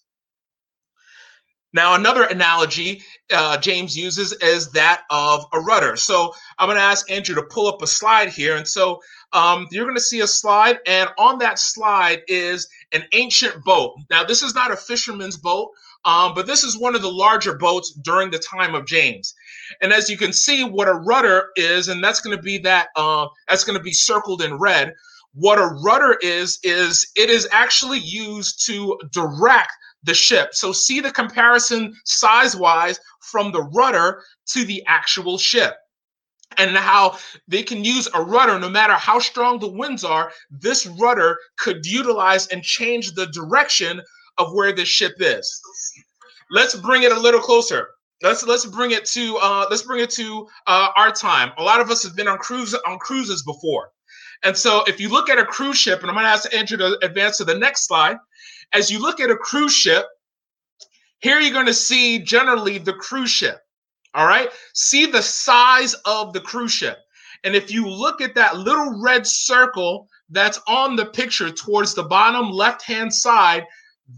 Now, 1.75 1.95
another 1.95 2.25
analogy 2.25 3.03
uh, 3.33 3.57
James 3.57 3.97
uses 3.97 4.33
is 4.33 4.73
that 4.73 5.05
of 5.11 5.47
a 5.55 5.61
rudder. 5.61 5.97
So 5.97 6.35
I'm 6.59 6.69
going 6.69 6.77
to 6.77 6.83
ask 6.83 7.11
Andrew 7.11 7.35
to 7.37 7.43
pull 7.43 7.67
up 7.67 7.81
a 7.81 7.87
slide 7.87 8.29
here. 8.29 8.57
And 8.57 8.69
so 8.69 9.01
um, 9.33 9.67
you're 9.71 9.87
going 9.87 9.97
to 9.97 10.03
see 10.03 10.21
a 10.21 10.27
slide, 10.27 10.81
and 10.87 11.09
on 11.17 11.39
that 11.39 11.59
slide 11.59 12.21
is 12.29 12.69
an 12.93 13.05
ancient 13.12 13.65
boat. 13.65 13.95
Now, 14.11 14.25
this 14.25 14.43
is 14.43 14.55
not 14.55 14.71
a 14.71 14.77
fisherman's 14.77 15.39
boat, 15.39 15.71
um, 16.05 16.35
but 16.35 16.47
this 16.47 16.65
is 16.65 16.79
one 16.79 16.95
of 16.95 17.01
the 17.01 17.11
larger 17.11 17.57
boats 17.57 17.93
during 17.93 18.31
the 18.31 18.39
time 18.39 18.75
of 18.75 18.85
James. 18.85 19.35
And 19.81 19.93
as 19.93 20.11
you 20.11 20.19
can 20.19 20.35
see, 20.35 20.65
what 20.65 20.89
a 20.89 20.95
rudder 20.95 21.49
is, 21.57 21.89
and 21.89 22.05
that's 22.05 22.21
going 22.21 22.37
to 22.37 22.43
be 22.43 22.59
that 22.59 22.89
uh, 22.95 23.29
that's 23.49 23.65
going 23.65 23.79
to 23.79 23.83
be 23.83 23.93
circled 23.93 24.43
in 24.43 24.59
red. 24.59 24.93
What 25.35 25.59
a 25.59 25.67
rudder 25.85 26.19
is, 26.21 26.59
is 26.62 27.11
it 27.17 27.31
is 27.31 27.49
actually 27.53 27.99
used 27.99 28.65
to 28.67 28.99
direct 29.11 29.73
the 30.03 30.15
ship. 30.15 30.55
So 30.55 30.73
see 30.73 31.01
the 31.01 31.11
comparison 31.11 31.95
size 32.05 32.57
wise 32.57 33.01
from 33.21 33.53
the 33.53 33.62
rudder 33.62 34.23
to 34.49 34.65
the 34.65 34.83
actual 34.87 35.39
ship 35.39 35.77
and 36.59 36.77
how 36.77 37.17
they 37.49 37.62
can 37.62 37.83
use 37.83 38.09
a 38.12 38.23
rudder 38.23 38.59
no 38.59 38.69
matter 38.69 38.93
how 38.93 39.19
strong 39.19 39.59
the 39.59 39.69
winds 39.69 40.05
are 40.05 40.31
this 40.51 40.87
rudder 40.87 41.39
could 41.57 41.87
utilize 41.87 42.47
and 42.49 42.62
change 42.62 43.15
the 43.15 43.27
direction 43.29 44.03
of 44.37 44.53
where 44.53 44.71
the 44.71 44.85
ship 44.85 45.15
is 45.19 45.62
let's 46.51 46.75
bring 46.75 47.05
it 47.05 47.12
a 47.12 47.19
little 47.19 47.41
closer 47.41 47.89
let's 48.23 48.45
let's 48.47 48.65
bring 48.65 48.93
it 48.93 49.05
to 49.05 49.37
uh, 49.43 49.67
let's 49.69 49.83
bring 49.83 50.01
it 50.01 50.11
to 50.11 50.47
uh, 50.67 50.89
our 50.97 51.11
time. 51.11 51.53
A 51.59 51.62
lot 51.62 51.81
of 51.81 51.91
us 51.91 52.03
have 52.05 52.17
been 52.17 52.29
on 52.29 52.39
cruise 52.39 52.75
on 52.87 52.99
cruises 52.99 53.43
before, 53.43 53.91
and 54.42 54.56
so 54.56 54.82
if 54.87 55.00
you 55.00 55.08
look 55.08 55.30
at 55.30 55.38
a 55.38 55.44
cruise 55.44 55.78
ship, 55.78 56.00
and 56.00 56.11
I'm 56.11 56.14
going 56.14 56.25
to 56.25 56.30
ask 56.30 56.52
Andrew 56.54 56.76
to 56.78 56.99
advance 57.04 57.38
to 57.38 57.44
the 57.44 57.58
next 57.58 57.87
slide. 57.87 58.16
As 58.72 58.90
you 58.90 58.99
look 59.00 59.20
at 59.20 59.30
a 59.30 59.37
cruise 59.37 59.75
ship, 59.75 60.06
here 61.20 61.38
you're 61.38 61.52
going 61.52 61.66
to 61.66 61.75
see 61.75 62.18
generally 62.18 62.78
the 62.78 62.94
cruise 62.94 63.30
ship. 63.30 63.61
All 64.14 64.26
right, 64.26 64.50
see 64.75 65.06
the 65.06 65.22
size 65.22 65.94
of 66.04 66.32
the 66.32 66.40
cruise 66.40 66.72
ship, 66.72 66.99
and 67.44 67.54
if 67.54 67.72
you 67.72 67.88
look 67.88 68.20
at 68.20 68.34
that 68.34 68.58
little 68.58 69.00
red 69.00 69.26
circle 69.26 70.08
that's 70.28 70.61
on 70.66 70.96
the 70.96 71.06
picture 71.06 71.50
towards 71.50 71.94
the 71.94 72.02
bottom 72.02 72.50
left 72.50 72.82
hand 72.82 73.12
side, 73.12 73.64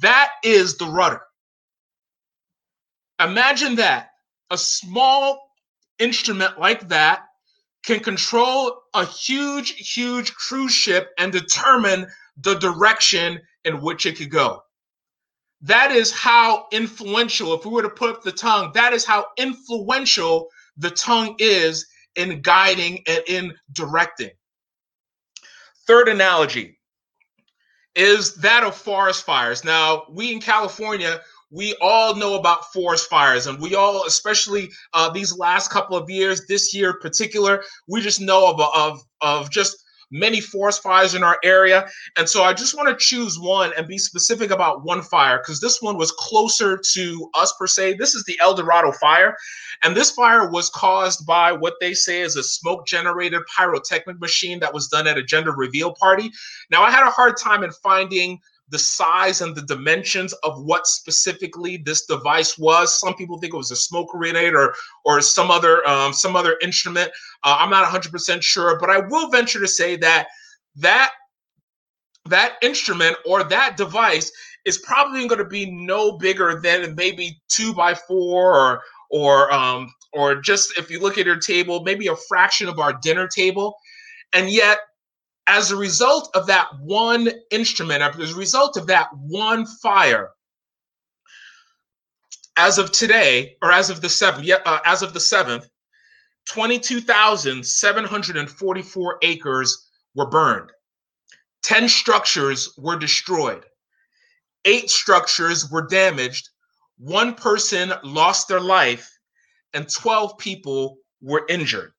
that 0.00 0.32
is 0.42 0.76
the 0.76 0.86
rudder. 0.86 1.22
Imagine 3.20 3.76
that 3.76 4.10
a 4.50 4.58
small 4.58 5.50
instrument 5.98 6.58
like 6.58 6.88
that 6.88 7.22
can 7.84 8.00
control 8.00 8.80
a 8.94 9.04
huge, 9.04 9.70
huge 9.92 10.34
cruise 10.34 10.72
ship 10.72 11.10
and 11.18 11.32
determine 11.32 12.06
the 12.36 12.54
direction 12.54 13.40
in 13.64 13.80
which 13.80 14.06
it 14.06 14.16
could 14.16 14.30
go. 14.30 14.62
That 15.62 15.92
is 15.92 16.12
how 16.12 16.66
influential, 16.72 17.54
if 17.54 17.64
we 17.64 17.72
were 17.72 17.82
to 17.82 17.90
put 17.90 18.10
up 18.10 18.22
the 18.22 18.32
tongue, 18.32 18.70
that 18.74 18.92
is 18.92 19.04
how 19.04 19.26
influential 19.38 20.48
the 20.76 20.90
tongue 20.90 21.36
is 21.38 21.86
in 22.16 22.42
guiding 22.42 23.02
and 23.06 23.22
in 23.26 23.54
directing. 23.72 24.30
Third 25.86 26.08
analogy 26.08 26.78
is 27.94 28.34
that 28.36 28.64
of 28.64 28.74
forest 28.74 29.24
fires. 29.24 29.64
Now, 29.64 30.04
we 30.10 30.32
in 30.32 30.40
California, 30.40 31.20
we 31.54 31.76
all 31.80 32.16
know 32.16 32.34
about 32.34 32.72
forest 32.72 33.08
fires, 33.08 33.46
and 33.46 33.60
we 33.60 33.76
all, 33.76 34.04
especially 34.06 34.70
uh, 34.92 35.08
these 35.08 35.38
last 35.38 35.70
couple 35.70 35.96
of 35.96 36.10
years, 36.10 36.46
this 36.46 36.74
year 36.74 36.90
in 36.90 36.98
particular, 36.98 37.62
we 37.86 38.00
just 38.00 38.20
know 38.20 38.50
of, 38.50 38.60
of, 38.74 39.04
of 39.20 39.50
just 39.50 39.84
many 40.10 40.40
forest 40.40 40.82
fires 40.82 41.14
in 41.14 41.22
our 41.22 41.38
area. 41.44 41.88
And 42.16 42.28
so 42.28 42.44
I 42.44 42.52
just 42.52 42.76
want 42.76 42.88
to 42.88 43.04
choose 43.04 43.38
one 43.38 43.72
and 43.76 43.86
be 43.86 43.98
specific 43.98 44.50
about 44.50 44.84
one 44.84 45.02
fire 45.02 45.38
because 45.38 45.60
this 45.60 45.80
one 45.80 45.96
was 45.96 46.12
closer 46.12 46.80
to 46.92 47.30
us 47.34 47.52
per 47.58 47.66
se. 47.66 47.94
This 47.94 48.14
is 48.14 48.24
the 48.24 48.38
El 48.40 48.54
Dorado 48.54 48.92
fire. 48.92 49.36
And 49.82 49.96
this 49.96 50.10
fire 50.10 50.50
was 50.50 50.70
caused 50.70 51.26
by 51.26 51.52
what 51.52 51.74
they 51.80 51.94
say 51.94 52.20
is 52.20 52.36
a 52.36 52.42
smoke 52.42 52.86
generated 52.86 53.42
pyrotechnic 53.56 54.20
machine 54.20 54.60
that 54.60 54.74
was 54.74 54.88
done 54.88 55.06
at 55.06 55.18
a 55.18 55.22
gender 55.22 55.52
reveal 55.52 55.94
party. 55.94 56.30
Now, 56.70 56.82
I 56.82 56.90
had 56.90 57.06
a 57.06 57.10
hard 57.10 57.36
time 57.36 57.64
in 57.64 57.72
finding 57.72 58.40
the 58.68 58.78
size 58.78 59.40
and 59.40 59.54
the 59.54 59.62
dimensions 59.62 60.32
of 60.42 60.62
what 60.62 60.86
specifically 60.86 61.76
this 61.76 62.06
device 62.06 62.56
was. 62.58 62.98
Some 62.98 63.14
people 63.14 63.38
think 63.38 63.52
it 63.52 63.56
was 63.56 63.70
a 63.70 63.76
smoke 63.76 64.08
grenade 64.10 64.54
or 64.54 64.74
or 65.04 65.20
some 65.20 65.50
other 65.50 65.86
um, 65.88 66.12
some 66.12 66.36
other 66.36 66.56
instrument. 66.62 67.10
Uh, 67.42 67.56
I'm 67.58 67.70
not 67.70 67.86
100% 67.86 68.42
sure, 68.42 68.78
but 68.78 68.90
I 68.90 69.00
will 69.00 69.30
venture 69.30 69.60
to 69.60 69.68
say 69.68 69.96
that 69.96 70.28
that 70.76 71.12
that 72.26 72.54
instrument 72.62 73.16
or 73.26 73.44
that 73.44 73.76
device 73.76 74.32
is 74.64 74.78
probably 74.78 75.28
going 75.28 75.38
to 75.38 75.44
be 75.44 75.70
no 75.70 76.16
bigger 76.16 76.60
than 76.60 76.94
maybe 76.94 77.40
two 77.48 77.74
by 77.74 77.94
four 77.94 78.56
or 78.58 78.82
or 79.10 79.52
um, 79.52 79.92
or 80.12 80.36
just 80.36 80.78
if 80.78 80.90
you 80.90 81.00
look 81.00 81.18
at 81.18 81.26
your 81.26 81.38
table, 81.38 81.82
maybe 81.82 82.06
a 82.06 82.16
fraction 82.16 82.68
of 82.68 82.78
our 82.78 82.94
dinner 83.02 83.28
table. 83.28 83.76
And 84.32 84.50
yet 84.50 84.78
as 85.46 85.70
a 85.70 85.76
result 85.76 86.30
of 86.34 86.46
that 86.46 86.68
one 86.80 87.30
instrument, 87.50 88.02
as 88.02 88.32
a 88.32 88.36
result 88.36 88.76
of 88.76 88.86
that 88.86 89.08
one 89.12 89.66
fire, 89.66 90.30
as 92.56 92.78
of 92.78 92.92
today, 92.92 93.56
or 93.62 93.72
as 93.72 93.90
of 93.90 94.00
the 94.00 94.08
seventh, 94.08 94.48
uh, 94.50 94.78
as 94.84 95.02
of 95.02 95.12
the 95.12 95.20
seventh, 95.20 95.68
22,744 96.48 99.18
acres 99.22 99.90
were 100.14 100.30
burned. 100.30 100.70
10 101.62 101.88
structures 101.88 102.74
were 102.76 102.96
destroyed. 102.96 103.64
Eight 104.66 104.90
structures 104.90 105.70
were 105.70 105.86
damaged. 105.86 106.50
One 106.98 107.34
person 107.34 107.94
lost 108.02 108.48
their 108.48 108.60
life, 108.60 109.10
and 109.72 109.90
12 109.90 110.36
people 110.38 110.98
were 111.20 111.46
injured 111.48 111.93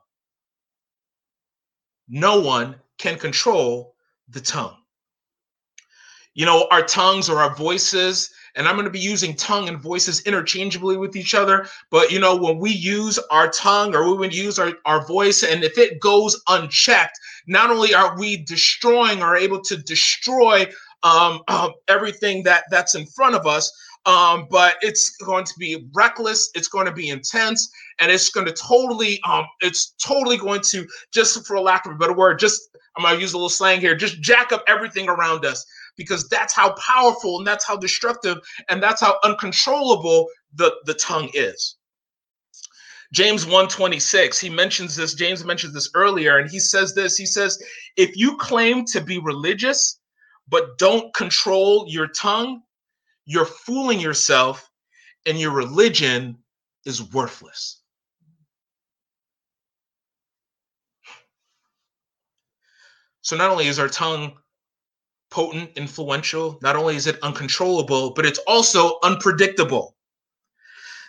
No 2.09 2.41
one 2.41 2.77
can 2.99 3.19
control 3.19 3.95
the 4.29 4.41
tongue 4.41 4.77
you 6.39 6.47
know, 6.47 6.69
our 6.71 6.83
tongues 6.83 7.29
or 7.29 7.41
our 7.41 7.55
voices. 7.57 8.31
And 8.55 8.69
I'm 8.69 8.77
going 8.77 8.85
to 8.85 8.93
be 8.93 9.01
using 9.01 9.35
tongue 9.35 9.69
and 9.69 9.77
voices 9.77 10.21
interchangeably 10.21 10.97
with 10.97 11.17
each 11.17 11.35
other. 11.35 11.67
But, 11.91 12.13
you 12.13 12.21
know, 12.21 12.37
when 12.37 12.59
we 12.59 12.71
use 12.71 13.19
our 13.33 13.49
tongue 13.51 13.93
or 13.93 14.09
we 14.09 14.17
would 14.17 14.35
use 14.35 14.57
our, 14.57 14.73
our 14.85 15.05
voice, 15.05 15.43
and 15.43 15.65
if 15.65 15.77
it 15.79 15.99
goes 15.99 16.41
unchecked, 16.49 17.19
not 17.49 17.71
only 17.71 17.93
are 17.93 18.17
we 18.17 18.37
destroying 18.45 19.21
or 19.21 19.37
able 19.37 19.61
to 19.63 19.77
destroy 19.79 20.65
um, 21.03 21.41
uh, 21.49 21.71
everything 21.89 22.45
that 22.45 22.65
that's 22.71 22.95
in 22.95 23.05
front 23.07 23.35
of 23.35 23.45
us, 23.45 23.73
um, 24.07 24.47
but 24.49 24.77
it's 24.81 25.17
going 25.17 25.45
to 25.45 25.55
be 25.59 25.89
reckless. 25.93 26.51
It's 26.55 26.69
going 26.69 26.87
to 26.87 26.93
be 26.93 27.09
intense, 27.09 27.69
and 27.99 28.13
it's 28.13 28.31
going 28.31 28.47
to 28.47 28.53
totally, 28.53 29.21
um, 29.29 29.45
it's 29.61 29.95
totally 30.01 30.37
going 30.37 30.61
to 30.71 30.87
just, 31.13 31.45
for 31.47 31.61
lack 31.61 31.85
of 31.85 31.93
a 31.93 31.97
better 31.97 32.15
word, 32.15 32.39
just 32.39 32.61
I'm 32.97 33.03
going 33.03 33.17
to 33.17 33.21
use 33.21 33.33
a 33.33 33.37
little 33.37 33.49
slang 33.49 33.81
here, 33.81 33.97
just 33.97 34.21
jack 34.21 34.53
up 34.53 34.65
everything 34.69 35.09
around 35.09 35.45
us 35.45 35.67
because 35.99 36.27
that's 36.29 36.55
how 36.55 36.73
powerful 36.75 37.39
and 37.39 37.47
that's 37.47 37.67
how 37.67 37.77
destructive 37.77 38.39
and 38.71 38.83
that's 38.83 39.03
how 39.03 39.19
uncontrollable 39.25 40.29
the, 40.55 40.75
the 40.87 40.95
tongue 40.95 41.29
is. 41.35 41.77
James 43.13 43.45
126, 43.45 44.39
he 44.39 44.49
mentions 44.49 44.95
this, 44.95 45.15
James 45.15 45.45
mentions 45.45 45.75
this 45.75 45.91
earlier, 45.95 46.39
and 46.39 46.51
he 46.51 46.61
says 46.61 46.95
this. 46.95 47.17
He 47.17 47.27
says, 47.27 47.59
if 47.97 48.17
you 48.17 48.37
claim 48.37 48.85
to 48.87 49.01
be 49.01 49.19
religious, 49.19 49.99
but 50.49 50.79
don't 50.79 51.13
control 51.15 51.87
your 51.89 52.09
tongue, 52.09 52.63
you're 53.25 53.45
fooling 53.45 54.01
yourself 54.01 54.71
and 55.27 55.39
your 55.39 55.53
religion 55.53 56.39
is 56.85 57.13
worthless. 57.13 57.83
So 63.23 63.37
not 63.37 63.51
only 63.51 63.67
is 63.67 63.79
our 63.79 63.89
tongue 63.89 64.33
potent, 65.31 65.71
influential, 65.77 66.59
not 66.63 66.77
only 66.77 66.97
is 66.97 67.07
it 67.07 67.19
uncontrollable, 67.23 68.13
but 68.15 68.27
it's 68.27 68.41
also 68.47 68.99
unpredictable. 69.03 69.95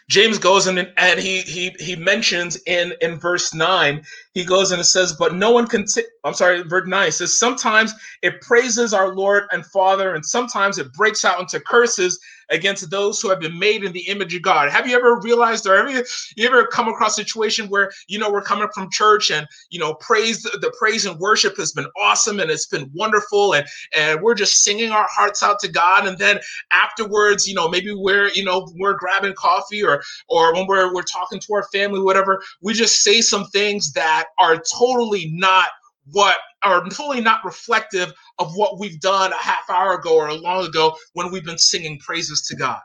James 0.10 0.40
goes 0.40 0.66
in 0.66 0.78
and, 0.80 0.92
and 0.98 1.20
he 1.20 1.42
he 1.42 1.70
he 1.80 1.96
mentions 1.96 2.58
in 2.66 2.94
in 3.00 3.20
verse 3.20 3.54
nine 3.54 4.04
he 4.34 4.44
goes 4.44 4.72
and 4.72 4.82
it 4.82 4.86
says, 4.86 5.14
but 5.14 5.36
no 5.36 5.52
one 5.52 5.68
can. 5.68 5.86
I'm 6.24 6.34
sorry, 6.34 6.64
verse 6.64 6.88
nine 6.88 7.12
says 7.12 7.38
sometimes 7.38 7.94
it 8.22 8.42
praises 8.42 8.94
our 8.94 9.14
Lord 9.16 9.44
and 9.52 9.66
Father, 9.66 10.16
and 10.16 10.26
sometimes 10.26 10.78
it 10.78 10.92
breaks 10.94 11.24
out 11.24 11.40
into 11.40 11.60
curses 11.60 12.20
against 12.50 12.90
those 12.90 13.22
who 13.22 13.30
have 13.30 13.40
been 13.40 13.58
made 13.58 13.84
in 13.84 13.94
the 13.94 14.08
image 14.08 14.34
of 14.36 14.42
God. 14.42 14.70
Have 14.70 14.88
you 14.88 14.96
ever 14.96 15.20
realized 15.20 15.68
or 15.68 15.76
ever 15.76 15.90
you 16.36 16.48
ever 16.48 16.66
come 16.66 16.88
across 16.88 17.18
a 17.18 17.24
situation 17.24 17.68
where 17.68 17.92
you 18.08 18.20
know 18.20 18.32
we're 18.32 18.42
coming 18.42 18.68
from 18.74 18.90
church 18.92 19.32
and 19.32 19.48
you 19.70 19.80
know 19.80 19.94
praise 19.96 20.44
the 20.44 20.74
praise 20.78 21.06
and 21.06 21.20
worship 21.20 21.58
has 21.58 21.72
been 21.72 21.88
awesome 22.00 22.40
and 22.40 22.50
it's 22.50 22.66
been 22.66 22.90
wonderful 22.94 23.54
and 23.54 23.66
and 23.96 24.22
we're 24.22 24.34
just 24.34 24.64
singing 24.64 24.92
our 24.92 25.08
hearts 25.10 25.44
out 25.44 25.60
to 25.60 25.68
God 25.68 26.08
and 26.08 26.18
then 26.18 26.40
afterwards 26.72 27.48
you 27.48 27.54
know 27.54 27.68
maybe 27.70 27.94
we're 27.94 28.30
you 28.30 28.44
know 28.44 28.72
we're 28.78 28.94
grabbing 28.94 29.34
coffee 29.34 29.84
or 29.84 30.02
or 30.28 30.54
when 30.54 30.68
we're 30.68 30.94
we're 30.94 31.02
talking 31.04 31.40
to 31.40 31.54
our 31.54 31.64
family 31.72 32.00
whatever 32.02 32.42
we 32.62 32.74
just 32.74 33.04
say 33.04 33.22
some 33.22 33.46
things 33.48 33.92
that 33.94 34.26
are 34.40 34.62
totally 34.72 35.30
not 35.34 35.70
what 36.12 36.38
are 36.64 36.84
totally 36.90 37.22
not 37.22 37.44
reflective 37.46 38.12
of 38.38 38.54
what 38.56 38.80
we've 38.80 39.00
done 39.00 39.32
a 39.32 39.44
half 39.44 39.70
hour 39.70 39.94
ago 39.94 40.16
or 40.16 40.28
a 40.30 40.36
long 40.36 40.66
ago 40.66 40.96
when 41.14 41.32
we've 41.32 41.46
been 41.46 41.58
singing 41.58 41.98
praises 42.00 42.42
to 42.44 42.56
God. 42.56 42.80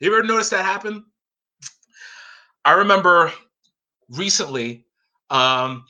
You 0.00 0.14
ever 0.14 0.22
notice 0.22 0.50
that 0.50 0.64
happen? 0.64 1.04
I 2.64 2.72
remember 2.72 3.32
recently, 4.10 4.84
um, 5.30 5.84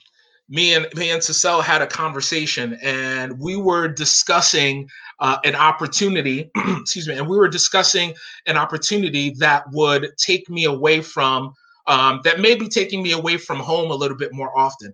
me 0.48 0.74
and 0.74 0.86
me 0.94 1.10
and 1.10 1.22
Cecile 1.22 1.60
had 1.60 1.82
a 1.82 1.86
conversation, 1.86 2.78
and 2.82 3.38
we 3.40 3.56
were 3.56 3.88
discussing 3.88 4.88
uh, 5.18 5.38
an 5.44 5.56
opportunity. 5.56 6.50
excuse 6.80 7.08
me, 7.08 7.18
and 7.18 7.28
we 7.28 7.36
were 7.36 7.48
discussing 7.48 8.14
an 8.46 8.56
opportunity 8.56 9.30
that 9.38 9.64
would 9.72 10.10
take 10.18 10.48
me 10.48 10.64
away 10.64 11.00
from 11.00 11.52
um, 11.87 12.21
that 12.25 12.40
may 12.40 12.55
be 12.55 12.69
taking 12.69 13.02
me 13.02 13.12
away 13.12 13.37
from 13.37 13.59
home 13.59 13.90
a 13.90 13.95
little 13.95 14.16
bit 14.16 14.33
more 14.33 14.57
often. 14.59 14.93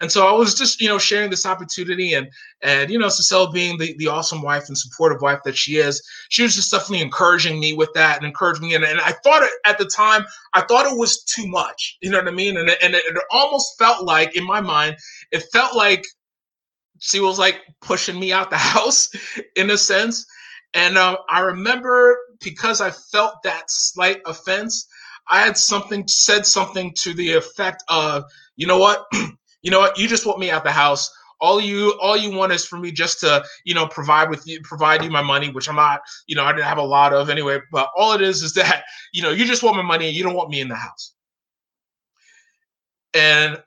And 0.00 0.10
so 0.10 0.26
I 0.26 0.32
was 0.32 0.54
just, 0.54 0.80
you 0.80 0.88
know, 0.88 0.98
sharing 0.98 1.30
this 1.30 1.46
opportunity 1.46 2.14
and 2.14 2.28
and 2.62 2.90
you 2.90 2.98
know, 2.98 3.08
Cecile 3.08 3.52
being 3.52 3.78
the, 3.78 3.94
the 3.98 4.08
awesome 4.08 4.42
wife 4.42 4.64
and 4.66 4.76
supportive 4.76 5.22
wife 5.22 5.38
that 5.44 5.56
she 5.56 5.76
is, 5.76 6.02
she 6.28 6.42
was 6.42 6.56
just 6.56 6.72
definitely 6.72 7.02
encouraging 7.02 7.60
me 7.60 7.72
with 7.72 7.90
that 7.94 8.16
and 8.16 8.26
encouraging 8.26 8.68
me. 8.68 8.74
And, 8.74 8.84
and 8.84 9.00
I 9.00 9.12
thought 9.24 9.42
it, 9.42 9.52
at 9.64 9.78
the 9.78 9.84
time, 9.84 10.24
I 10.54 10.62
thought 10.62 10.90
it 10.90 10.98
was 10.98 11.22
too 11.22 11.46
much. 11.46 11.98
You 12.02 12.10
know 12.10 12.18
what 12.18 12.28
I 12.28 12.32
mean? 12.32 12.56
And, 12.56 12.70
and 12.82 12.94
it, 12.94 13.04
it 13.06 13.22
almost 13.30 13.78
felt 13.78 14.04
like, 14.04 14.36
in 14.36 14.44
my 14.44 14.60
mind, 14.60 14.96
it 15.30 15.44
felt 15.52 15.76
like 15.76 16.04
she 16.98 17.20
was 17.20 17.38
like 17.38 17.60
pushing 17.80 18.18
me 18.18 18.32
out 18.32 18.50
the 18.50 18.56
house 18.58 19.10
in 19.56 19.70
a 19.70 19.78
sense. 19.78 20.26
And 20.74 20.96
uh, 20.96 21.18
I 21.28 21.40
remember 21.40 22.16
because 22.40 22.80
I 22.80 22.90
felt 22.90 23.42
that 23.44 23.64
slight 23.68 24.20
offense, 24.26 24.86
I 25.28 25.40
had 25.40 25.56
something 25.56 26.06
said 26.08 26.46
something 26.46 26.92
to 26.98 27.14
the 27.14 27.32
effect 27.32 27.82
of, 27.88 28.24
you 28.56 28.66
know 28.66 28.78
what, 28.78 29.06
you 29.62 29.70
know 29.70 29.80
what, 29.80 29.98
you 29.98 30.08
just 30.08 30.26
want 30.26 30.38
me 30.38 30.50
out 30.50 30.64
the 30.64 30.72
house. 30.72 31.10
All 31.40 31.60
you 31.60 31.98
all 32.00 32.16
you 32.16 32.36
want 32.36 32.52
is 32.52 32.64
for 32.64 32.78
me 32.78 32.92
just 32.92 33.18
to 33.20 33.44
you 33.64 33.74
know 33.74 33.88
provide 33.88 34.30
with 34.30 34.46
you 34.46 34.60
provide 34.62 35.02
you 35.02 35.10
my 35.10 35.22
money, 35.22 35.50
which 35.50 35.68
I'm 35.68 35.74
not 35.74 36.00
you 36.28 36.36
know 36.36 36.44
I 36.44 36.52
didn't 36.52 36.66
have 36.66 36.78
a 36.78 36.82
lot 36.82 37.12
of 37.12 37.30
anyway. 37.30 37.58
But 37.72 37.88
all 37.96 38.12
it 38.12 38.20
is 38.20 38.44
is 38.44 38.54
that 38.54 38.84
you 39.12 39.22
know 39.22 39.30
you 39.30 39.44
just 39.44 39.64
want 39.64 39.76
my 39.76 39.82
money 39.82 40.06
and 40.06 40.14
you 40.14 40.22
don't 40.22 40.36
want 40.36 40.50
me 40.50 40.60
in 40.60 40.68
the 40.68 40.76
house. 40.76 41.14
And 43.12 43.60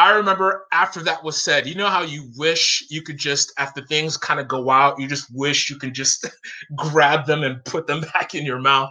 I 0.00 0.12
remember 0.12 0.66
after 0.72 1.02
that 1.02 1.22
was 1.22 1.42
said, 1.42 1.66
you 1.66 1.74
know 1.74 1.88
how 1.88 2.00
you 2.00 2.30
wish 2.38 2.82
you 2.88 3.02
could 3.02 3.18
just, 3.18 3.52
after 3.58 3.84
things 3.84 4.16
kind 4.16 4.40
of 4.40 4.48
go 4.48 4.70
out, 4.70 4.98
you 4.98 5.06
just 5.06 5.26
wish 5.34 5.68
you 5.68 5.76
could 5.76 5.92
just 5.92 6.26
grab 6.74 7.26
them 7.26 7.42
and 7.42 7.62
put 7.66 7.86
them 7.86 8.00
back 8.14 8.34
in 8.34 8.46
your 8.46 8.60
mouth. 8.60 8.88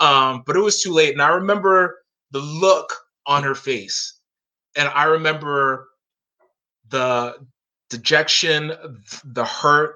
Um, 0.00 0.42
but 0.44 0.56
it 0.56 0.60
was 0.60 0.82
too 0.82 0.92
late. 0.92 1.12
And 1.12 1.22
I 1.22 1.28
remember 1.28 2.00
the 2.32 2.40
look 2.40 2.92
on 3.26 3.44
her 3.44 3.54
face. 3.54 4.18
And 4.74 4.88
I 4.88 5.04
remember 5.04 5.90
the 6.88 7.36
dejection, 7.88 8.72
the 9.24 9.44
hurt, 9.44 9.94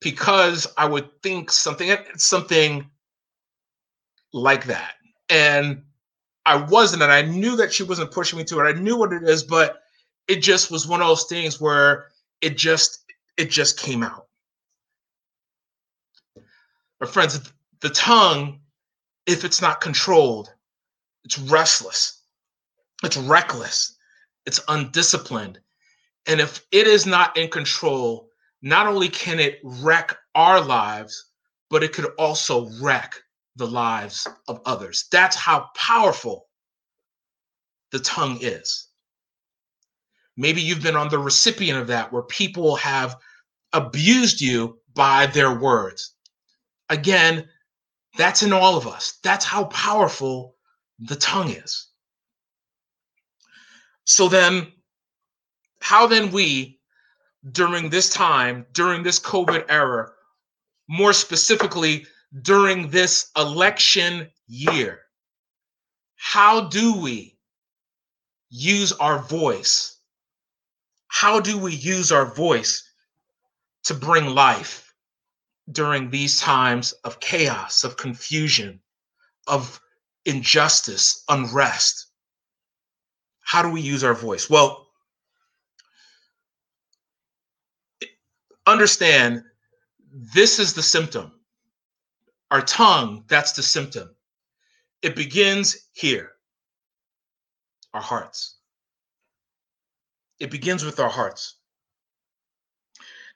because 0.00 0.68
I 0.78 0.86
would 0.86 1.10
think 1.24 1.50
something, 1.50 1.96
something 2.16 2.88
like 4.32 4.66
that. 4.66 4.94
And 5.28 5.82
I 6.46 6.56
wasn't, 6.56 7.02
and 7.02 7.12
I 7.12 7.22
knew 7.22 7.56
that 7.56 7.72
she 7.72 7.82
wasn't 7.82 8.12
pushing 8.12 8.38
me 8.38 8.44
to 8.44 8.60
it. 8.60 8.64
I 8.64 8.72
knew 8.72 8.96
what 8.96 9.12
it 9.12 9.22
is, 9.22 9.42
but 9.42 9.82
it 10.28 10.42
just 10.42 10.70
was 10.70 10.86
one 10.86 11.00
of 11.00 11.06
those 11.06 11.24
things 11.24 11.60
where 11.60 12.08
it 12.40 12.56
just 12.56 13.04
it 13.36 13.50
just 13.50 13.78
came 13.78 14.02
out. 14.02 14.26
My 17.00 17.06
friends, 17.06 17.52
the 17.80 17.90
tongue, 17.90 18.60
if 19.26 19.44
it's 19.44 19.62
not 19.62 19.80
controlled, 19.80 20.52
it's 21.24 21.38
restless, 21.38 22.22
it's 23.02 23.16
reckless, 23.16 23.96
it's 24.46 24.60
undisciplined. 24.68 25.58
And 26.26 26.40
if 26.40 26.66
it 26.70 26.86
is 26.86 27.06
not 27.06 27.36
in 27.36 27.48
control, 27.48 28.28
not 28.62 28.86
only 28.86 29.08
can 29.08 29.40
it 29.40 29.60
wreck 29.64 30.16
our 30.34 30.60
lives, 30.60 31.30
but 31.70 31.82
it 31.82 31.92
could 31.92 32.12
also 32.18 32.68
wreck 32.82 33.14
the 33.56 33.66
lives 33.66 34.26
of 34.48 34.60
others. 34.64 35.06
That's 35.10 35.36
how 35.36 35.68
powerful 35.74 36.46
the 37.92 37.98
tongue 37.98 38.38
is. 38.40 38.88
Maybe 40.36 40.62
you've 40.62 40.82
been 40.82 40.96
on 40.96 41.08
the 41.08 41.18
recipient 41.18 41.78
of 41.78 41.86
that 41.88 42.12
where 42.12 42.22
people 42.22 42.76
have 42.76 43.16
abused 43.72 44.40
you 44.40 44.78
by 44.94 45.26
their 45.26 45.58
words. 45.58 46.14
Again, 46.88 47.48
that's 48.16 48.42
in 48.42 48.52
all 48.52 48.76
of 48.76 48.86
us. 48.86 49.18
That's 49.22 49.44
how 49.44 49.64
powerful 49.64 50.56
the 50.98 51.16
tongue 51.16 51.50
is. 51.50 51.88
So 54.04 54.28
then, 54.28 54.68
how 55.80 56.06
then 56.06 56.30
we, 56.30 56.80
during 57.52 57.90
this 57.90 58.10
time, 58.10 58.66
during 58.72 59.02
this 59.02 59.20
COVID 59.20 59.66
era, 59.68 60.10
more 60.88 61.12
specifically, 61.12 62.06
during 62.42 62.90
this 62.90 63.30
election 63.36 64.30
year? 64.46 65.00
How 66.16 66.68
do 66.68 67.00
we 67.00 67.38
use 68.50 68.92
our 68.92 69.18
voice? 69.18 69.96
How 71.08 71.40
do 71.40 71.58
we 71.58 71.74
use 71.74 72.12
our 72.12 72.26
voice 72.26 72.84
to 73.84 73.94
bring 73.94 74.26
life 74.26 74.94
during 75.72 76.10
these 76.10 76.38
times 76.40 76.92
of 77.04 77.20
chaos, 77.20 77.84
of 77.84 77.96
confusion, 77.96 78.80
of 79.46 79.80
injustice, 80.24 81.24
unrest? 81.28 82.06
How 83.40 83.62
do 83.62 83.70
we 83.70 83.80
use 83.80 84.04
our 84.04 84.14
voice? 84.14 84.48
Well, 84.48 84.86
understand 88.66 89.42
this 90.12 90.60
is 90.60 90.74
the 90.74 90.82
symptom 90.82 91.39
our 92.50 92.62
tongue, 92.62 93.24
that's 93.28 93.52
the 93.52 93.62
symptom. 93.62 94.14
It 95.02 95.16
begins 95.16 95.88
here, 95.92 96.32
our 97.94 98.02
hearts. 98.02 98.56
It 100.38 100.50
begins 100.50 100.84
with 100.84 100.98
our 101.00 101.08
hearts. 101.08 101.56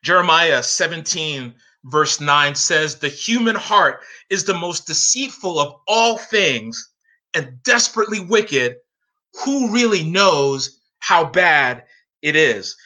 Jeremiah 0.03 0.63
17, 0.63 1.55
verse 1.85 2.21
9 2.21 2.55
says, 2.55 2.97
The 2.97 3.09
human 3.09 3.55
heart 3.55 4.01
is 4.31 4.45
the 4.45 4.55
most 4.55 4.87
deceitful 4.87 5.59
of 5.59 5.77
all 5.87 6.19
things 6.19 6.93
and 7.35 7.63
desperately 7.63 8.21
wicked. 8.21 8.77
Who 9.45 9.73
really 9.73 10.05
knows 10.05 10.81
how 10.99 11.25
bad 11.25 11.85
it 12.23 12.37
is? 12.37 12.77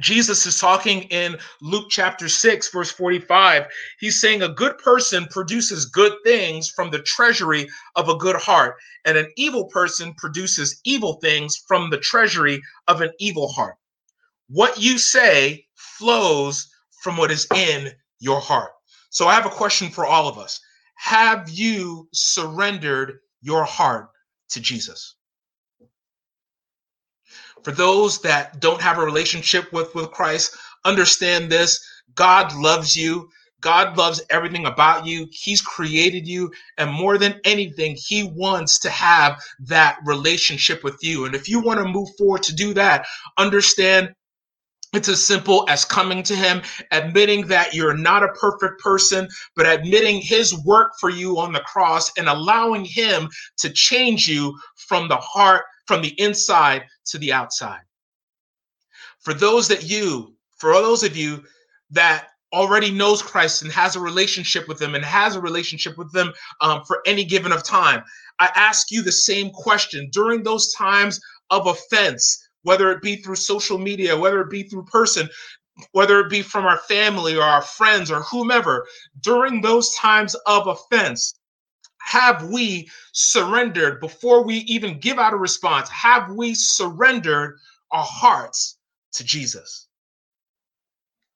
Jesus 0.00 0.46
is 0.46 0.58
talking 0.58 1.02
in 1.04 1.36
Luke 1.60 1.86
chapter 1.90 2.28
6, 2.28 2.70
verse 2.70 2.90
45. 2.90 3.66
He's 3.98 4.20
saying, 4.20 4.42
A 4.42 4.48
good 4.48 4.78
person 4.78 5.26
produces 5.26 5.86
good 5.86 6.12
things 6.24 6.70
from 6.70 6.90
the 6.90 7.02
treasury 7.02 7.66
of 7.96 8.08
a 8.08 8.16
good 8.16 8.36
heart, 8.36 8.76
and 9.04 9.16
an 9.16 9.30
evil 9.36 9.66
person 9.66 10.14
produces 10.14 10.80
evil 10.84 11.14
things 11.14 11.62
from 11.68 11.90
the 11.90 11.98
treasury 11.98 12.60
of 12.88 13.00
an 13.00 13.10
evil 13.18 13.48
heart. 13.48 13.76
What 14.48 14.80
you 14.80 14.98
say 14.98 15.66
flows 15.74 16.68
from 17.02 17.16
what 17.16 17.30
is 17.30 17.46
in 17.54 17.92
your 18.20 18.40
heart. 18.40 18.72
So 19.10 19.28
I 19.28 19.34
have 19.34 19.46
a 19.46 19.50
question 19.50 19.90
for 19.90 20.06
all 20.06 20.28
of 20.28 20.38
us 20.38 20.60
Have 20.96 21.48
you 21.48 22.08
surrendered 22.12 23.18
your 23.44 23.64
heart 23.64 24.08
to 24.48 24.60
Jesus. 24.60 25.16
For 27.64 27.72
those 27.72 28.20
that 28.20 28.60
don't 28.60 28.80
have 28.80 28.98
a 28.98 29.04
relationship 29.04 29.72
with, 29.72 29.94
with 29.94 30.10
Christ, 30.10 30.56
understand 30.84 31.50
this 31.50 31.84
God 32.14 32.54
loves 32.54 32.96
you. 32.96 33.28
God 33.60 33.96
loves 33.96 34.20
everything 34.28 34.66
about 34.66 35.06
you. 35.06 35.26
He's 35.30 35.62
created 35.62 36.28
you. 36.28 36.52
And 36.76 36.92
more 36.92 37.16
than 37.16 37.40
anything, 37.44 37.96
He 37.98 38.22
wants 38.22 38.78
to 38.80 38.90
have 38.90 39.42
that 39.60 39.98
relationship 40.04 40.84
with 40.84 40.98
you. 41.02 41.24
And 41.24 41.34
if 41.34 41.48
you 41.48 41.60
want 41.60 41.78
to 41.80 41.88
move 41.88 42.10
forward 42.18 42.42
to 42.44 42.54
do 42.54 42.74
that, 42.74 43.06
understand 43.38 44.14
it's 44.94 45.08
as 45.08 45.26
simple 45.26 45.64
as 45.68 45.84
coming 45.84 46.22
to 46.22 46.36
him, 46.36 46.62
admitting 46.92 47.48
that 47.48 47.74
you're 47.74 47.96
not 47.96 48.22
a 48.22 48.28
perfect 48.28 48.80
person, 48.80 49.28
but 49.56 49.66
admitting 49.66 50.20
his 50.20 50.56
work 50.64 50.92
for 51.00 51.10
you 51.10 51.38
on 51.38 51.52
the 51.52 51.60
cross 51.60 52.12
and 52.16 52.28
allowing 52.28 52.84
him 52.84 53.28
to 53.58 53.70
change 53.70 54.28
you 54.28 54.56
from 54.76 55.08
the 55.08 55.16
heart, 55.16 55.64
from 55.86 56.02
the 56.02 56.14
inside 56.20 56.84
to 57.06 57.18
the 57.18 57.32
outside. 57.32 57.82
For 59.20 59.34
those 59.34 59.68
that 59.68 59.84
you, 59.84 60.34
for 60.56 60.74
all 60.74 60.82
those 60.82 61.02
of 61.02 61.16
you 61.16 61.44
that 61.90 62.28
already 62.52 62.90
knows 62.90 63.20
Christ 63.20 63.62
and 63.62 63.72
has 63.72 63.96
a 63.96 64.00
relationship 64.00 64.68
with 64.68 64.80
him 64.80 64.94
and 64.94 65.04
has 65.04 65.34
a 65.34 65.40
relationship 65.40 65.98
with 65.98 66.12
them 66.12 66.32
um, 66.60 66.82
for 66.86 67.02
any 67.06 67.24
given 67.24 67.52
of 67.52 67.64
time, 67.64 68.02
I 68.38 68.50
ask 68.54 68.90
you 68.90 69.02
the 69.02 69.12
same 69.12 69.50
question 69.50 70.08
during 70.12 70.42
those 70.42 70.72
times 70.74 71.20
of 71.50 71.66
offense 71.66 72.44
whether 72.64 72.90
it 72.90 73.02
be 73.02 73.16
through 73.16 73.36
social 73.36 73.78
media, 73.78 74.18
whether 74.18 74.40
it 74.40 74.50
be 74.50 74.64
through 74.64 74.84
person, 74.84 75.28
whether 75.92 76.18
it 76.20 76.30
be 76.30 76.42
from 76.42 76.64
our 76.64 76.78
family 76.78 77.36
or 77.36 77.42
our 77.42 77.62
friends 77.62 78.10
or 78.10 78.20
whomever, 78.22 78.86
during 79.20 79.60
those 79.60 79.94
times 79.94 80.34
of 80.46 80.66
offense, 80.66 81.34
have 82.04 82.44
we 82.44 82.88
surrendered 83.12 83.98
before 83.98 84.44
we 84.44 84.58
even 84.58 85.00
give 85.00 85.18
out 85.18 85.32
a 85.32 85.36
response? 85.36 85.88
Have 85.88 86.30
we 86.30 86.54
surrendered 86.54 87.58
our 87.90 88.04
hearts 88.04 88.76
to 89.14 89.24
Jesus? 89.24 89.88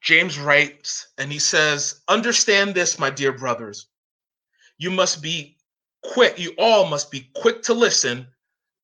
James 0.03 0.39
writes, 0.39 1.09
and 1.17 1.33
he 1.33 1.39
says, 1.39 2.03
Understand 2.07 2.75
this, 2.75 2.99
my 2.99 3.09
dear 3.09 3.33
brothers. 3.33 3.89
You 4.77 4.91
must 4.91 5.23
be 5.23 5.57
quick, 6.05 6.39
you 6.39 6.55
all 6.59 6.87
must 6.87 7.11
be 7.11 7.31
quick 7.35 7.63
to 7.63 7.75
listen, 7.75 8.27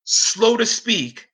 slow 0.05 0.57
to 0.57 0.66
speak, 0.66 1.29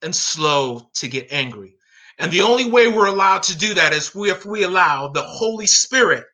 and 0.00 0.16
slow 0.16 0.90
to 0.94 1.06
get 1.06 1.30
angry. 1.30 1.76
And 2.18 2.32
the 2.32 2.40
only 2.40 2.68
way 2.68 2.88
we're 2.88 3.06
allowed 3.06 3.42
to 3.44 3.58
do 3.58 3.74
that 3.74 3.92
is 3.92 4.14
we, 4.14 4.30
if 4.30 4.46
we 4.46 4.64
allow 4.64 5.08
the 5.08 5.22
Holy 5.22 5.66
Spirit 5.66 6.24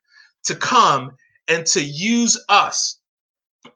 to 0.44 0.54
come 0.54 1.16
and 1.48 1.66
to 1.66 1.82
use 1.82 2.42
us 2.48 2.97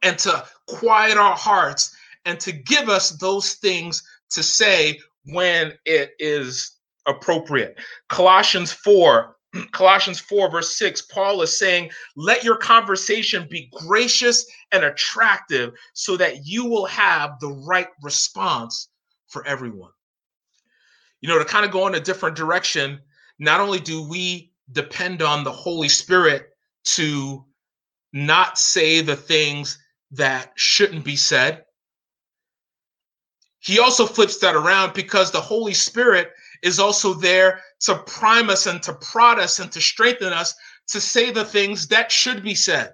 and 0.03 0.19
to 0.21 0.45
quiet 0.67 1.17
our 1.17 1.37
hearts 1.37 1.95
and 2.25 2.39
to 2.41 2.53
give 2.53 2.89
us 2.89 3.11
those 3.11 3.55
things 3.55 4.03
to 4.31 4.43
say 4.43 4.99
when 5.27 5.73
it 5.85 6.13
is 6.19 6.79
appropriate. 7.07 7.79
Colossians 8.09 8.73
4 8.73 9.37
Colossians 9.73 10.21
4, 10.21 10.51
verse 10.51 10.77
6, 10.77 11.03
Paul 11.03 11.43
is 11.43 11.59
saying, 11.59 11.91
Let 12.17 12.45
your 12.45 12.57
conversation 12.57 13.47
be 13.51 13.71
gracious 13.73 14.47
and 14.73 14.85
attractive 14.85 15.73
so 15.93 16.17
that 16.17 16.47
you 16.47 16.65
will 16.65 16.87
have 16.87 17.39
the 17.41 17.51
right 17.67 17.89
response 18.03 18.89
for 19.29 19.47
everyone. 19.47 19.91
You 21.21 21.29
know, 21.29 21.39
to 21.39 21.45
kind 21.45 21.65
of 21.65 21.71
go 21.71 21.87
in 21.87 21.95
a 21.95 22.01
different 22.01 22.37
direction, 22.37 23.01
not 23.39 23.61
only 23.61 23.79
do 23.79 24.09
we 24.09 24.53
depend 24.73 25.23
on 25.23 25.45
the 25.45 25.53
Holy 25.53 25.89
Spirit 25.89 26.51
to 26.85 27.45
not 28.13 28.59
say 28.59 29.01
the 29.01 29.17
things 29.17 29.79
that 30.13 30.53
shouldn't 30.57 31.05
be 31.05 31.17
said, 31.17 31.65
he 33.61 33.79
also 33.79 34.07
flips 34.07 34.39
that 34.39 34.57
around 34.57 34.93
because 34.93 35.31
the 35.31 35.41
Holy 35.41 35.75
Spirit 35.75 36.33
is 36.63 36.79
also 36.81 37.15
there 37.15 37.61
to 37.81 37.97
prime 38.07 38.51
us 38.51 38.67
and 38.67 38.83
to 38.83 38.93
prod 38.95 39.39
us 39.39 39.61
and 39.61 39.71
to 39.73 39.81
strengthen 39.81 40.33
us 40.33 40.55
to 40.89 41.01
say 41.01 41.31
the 41.31 41.45
things 41.45 41.89
that 41.89 42.11
should 42.11 42.43
be 42.43 42.55
said. 42.55 42.93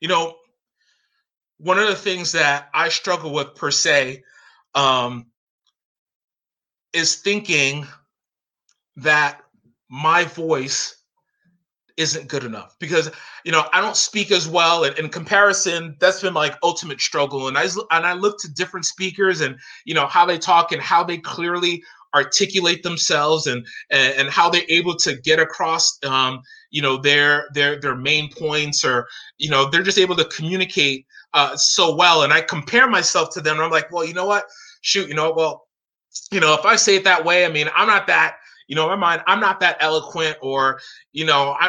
You 0.00 0.08
know, 0.08 0.36
one 1.58 1.78
of 1.78 1.88
the 1.88 1.94
things 1.94 2.32
that 2.32 2.68
I 2.74 2.88
struggle 2.88 3.32
with 3.32 3.54
per 3.54 3.70
se 3.70 4.24
um, 4.74 5.26
is 6.92 7.16
thinking 7.16 7.86
that 8.96 9.42
my 9.88 10.24
voice 10.24 11.01
isn't 11.96 12.28
good 12.28 12.44
enough 12.44 12.76
because 12.78 13.10
you 13.44 13.52
know 13.52 13.68
I 13.72 13.80
don't 13.80 13.96
speak 13.96 14.30
as 14.30 14.48
well. 14.48 14.84
And 14.84 14.98
in 14.98 15.08
comparison, 15.08 15.96
that's 16.00 16.20
been 16.20 16.34
like 16.34 16.56
ultimate 16.62 17.00
struggle. 17.00 17.48
And 17.48 17.58
I 17.58 17.64
and 17.64 18.06
I 18.06 18.12
look 18.14 18.38
to 18.40 18.52
different 18.52 18.86
speakers 18.86 19.40
and 19.40 19.56
you 19.84 19.94
know 19.94 20.06
how 20.06 20.26
they 20.26 20.38
talk 20.38 20.72
and 20.72 20.80
how 20.80 21.04
they 21.04 21.18
clearly 21.18 21.82
articulate 22.14 22.82
themselves 22.82 23.46
and 23.46 23.66
and, 23.90 24.14
and 24.18 24.30
how 24.30 24.50
they're 24.50 24.62
able 24.68 24.96
to 24.96 25.16
get 25.22 25.38
across 25.38 25.98
um, 26.04 26.40
you 26.70 26.82
know 26.82 26.96
their 26.96 27.48
their 27.54 27.80
their 27.80 27.96
main 27.96 28.30
points 28.30 28.84
or 28.84 29.06
you 29.38 29.50
know 29.50 29.68
they're 29.70 29.82
just 29.82 29.98
able 29.98 30.16
to 30.16 30.24
communicate 30.26 31.06
uh, 31.34 31.56
so 31.56 31.94
well. 31.94 32.22
And 32.22 32.32
I 32.32 32.40
compare 32.40 32.88
myself 32.88 33.30
to 33.34 33.40
them. 33.40 33.60
I'm 33.60 33.70
like, 33.70 33.90
well, 33.90 34.04
you 34.04 34.14
know 34.14 34.26
what? 34.26 34.44
Shoot, 34.82 35.08
you 35.08 35.14
know, 35.14 35.32
well, 35.32 35.66
you 36.30 36.40
know, 36.40 36.54
if 36.54 36.64
I 36.64 36.76
say 36.76 36.96
it 36.96 37.04
that 37.04 37.24
way, 37.24 37.46
I 37.46 37.48
mean, 37.48 37.68
I'm 37.74 37.88
not 37.88 38.06
that, 38.08 38.36
you 38.72 38.76
know, 38.76 38.90
in 38.90 38.98
my 38.98 39.16
mind, 39.16 39.22
I'm 39.26 39.38
not 39.38 39.60
that 39.60 39.76
eloquent 39.80 40.38
or, 40.40 40.80
you 41.12 41.26
know, 41.26 41.54
I, 41.60 41.68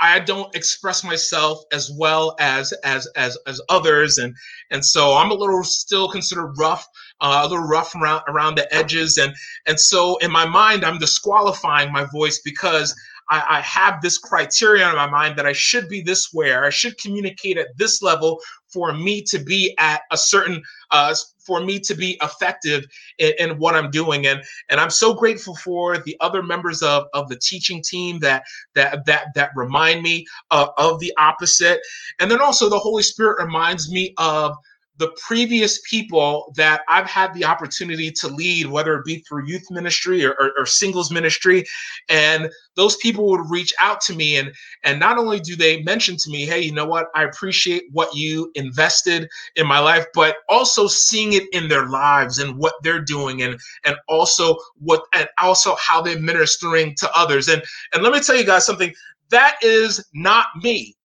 I 0.00 0.18
don't 0.18 0.52
express 0.56 1.04
myself 1.04 1.62
as 1.72 1.92
well 1.96 2.34
as 2.40 2.72
as 2.82 3.06
as 3.14 3.38
as 3.46 3.60
others, 3.68 4.18
and 4.18 4.34
and 4.72 4.84
so 4.84 5.14
I'm 5.14 5.30
a 5.30 5.34
little 5.34 5.62
still 5.62 6.08
considered 6.08 6.52
rough, 6.58 6.84
uh, 7.20 7.42
a 7.44 7.48
little 7.48 7.64
rough 7.64 7.94
around 7.94 8.24
around 8.26 8.56
the 8.56 8.66
edges, 8.74 9.18
and 9.18 9.32
and 9.68 9.78
so 9.78 10.16
in 10.16 10.32
my 10.32 10.44
mind 10.44 10.84
I'm 10.84 10.98
disqualifying 10.98 11.92
my 11.92 12.06
voice 12.12 12.40
because 12.44 12.92
I, 13.30 13.44
I 13.48 13.60
have 13.60 14.02
this 14.02 14.18
criteria 14.18 14.90
in 14.90 14.96
my 14.96 15.08
mind 15.08 15.38
that 15.38 15.46
I 15.46 15.52
should 15.52 15.88
be 15.88 16.02
this 16.02 16.32
way, 16.32 16.50
or 16.50 16.64
I 16.64 16.70
should 16.70 16.98
communicate 16.98 17.56
at 17.56 17.68
this 17.76 18.02
level 18.02 18.40
for 18.66 18.92
me 18.92 19.22
to 19.28 19.38
be 19.38 19.76
at 19.78 20.00
a 20.10 20.16
certain 20.16 20.60
uh, 20.90 21.14
for 21.44 21.60
me 21.64 21.78
to 21.80 21.94
be 21.94 22.18
effective 22.22 22.84
in, 23.18 23.32
in, 23.38 23.58
what 23.58 23.74
I'm 23.74 23.90
doing. 23.90 24.26
And 24.26 24.42
and 24.68 24.80
I'm 24.80 24.90
so 24.90 25.14
grateful 25.14 25.56
for 25.56 25.98
the 25.98 26.16
other 26.20 26.42
members 26.42 26.82
of, 26.82 27.04
of 27.14 27.28
the 27.28 27.36
teaching 27.36 27.82
team 27.82 28.18
that 28.20 28.44
that 28.74 29.04
that 29.06 29.34
that 29.34 29.50
remind 29.54 30.02
me 30.02 30.26
uh, 30.50 30.68
of 30.78 31.00
the 31.00 31.12
opposite. 31.18 31.80
And 32.20 32.30
then 32.30 32.40
also 32.40 32.68
the 32.68 32.78
Holy 32.78 33.02
Spirit 33.02 33.42
reminds 33.42 33.90
me 33.90 34.14
of 34.18 34.56
the 34.98 35.10
previous 35.26 35.80
people 35.88 36.52
that 36.56 36.82
I've 36.88 37.06
had 37.06 37.32
the 37.32 37.44
opportunity 37.44 38.10
to 38.12 38.28
lead, 38.28 38.66
whether 38.66 38.94
it 38.94 39.04
be 39.04 39.18
through 39.20 39.46
youth 39.46 39.64
ministry 39.70 40.24
or, 40.24 40.32
or, 40.32 40.52
or, 40.58 40.66
singles 40.66 41.10
ministry, 41.10 41.64
and 42.08 42.50
those 42.76 42.96
people 42.96 43.28
would 43.30 43.50
reach 43.50 43.72
out 43.80 44.00
to 44.02 44.14
me 44.14 44.36
and 44.36 44.52
and 44.84 45.00
not 45.00 45.18
only 45.18 45.40
do 45.40 45.56
they 45.56 45.82
mention 45.82 46.16
to 46.18 46.30
me, 46.30 46.44
hey, 46.44 46.60
you 46.60 46.72
know 46.72 46.84
what, 46.84 47.08
I 47.14 47.24
appreciate 47.24 47.84
what 47.92 48.14
you 48.14 48.50
invested 48.54 49.28
in 49.56 49.66
my 49.66 49.78
life, 49.78 50.06
but 50.14 50.36
also 50.48 50.86
seeing 50.86 51.32
it 51.32 51.44
in 51.52 51.68
their 51.68 51.88
lives 51.88 52.38
and 52.38 52.56
what 52.56 52.74
they're 52.82 53.04
doing 53.04 53.42
and 53.42 53.58
and 53.84 53.96
also 54.08 54.56
what 54.78 55.04
and 55.14 55.28
also 55.38 55.74
how 55.76 56.02
they're 56.02 56.20
ministering 56.20 56.94
to 56.96 57.10
others. 57.16 57.48
And 57.48 57.62
and 57.94 58.02
let 58.02 58.12
me 58.12 58.20
tell 58.20 58.36
you 58.36 58.44
guys 58.44 58.66
something, 58.66 58.92
that 59.30 59.56
is 59.62 60.04
not 60.12 60.46
me. 60.62 60.96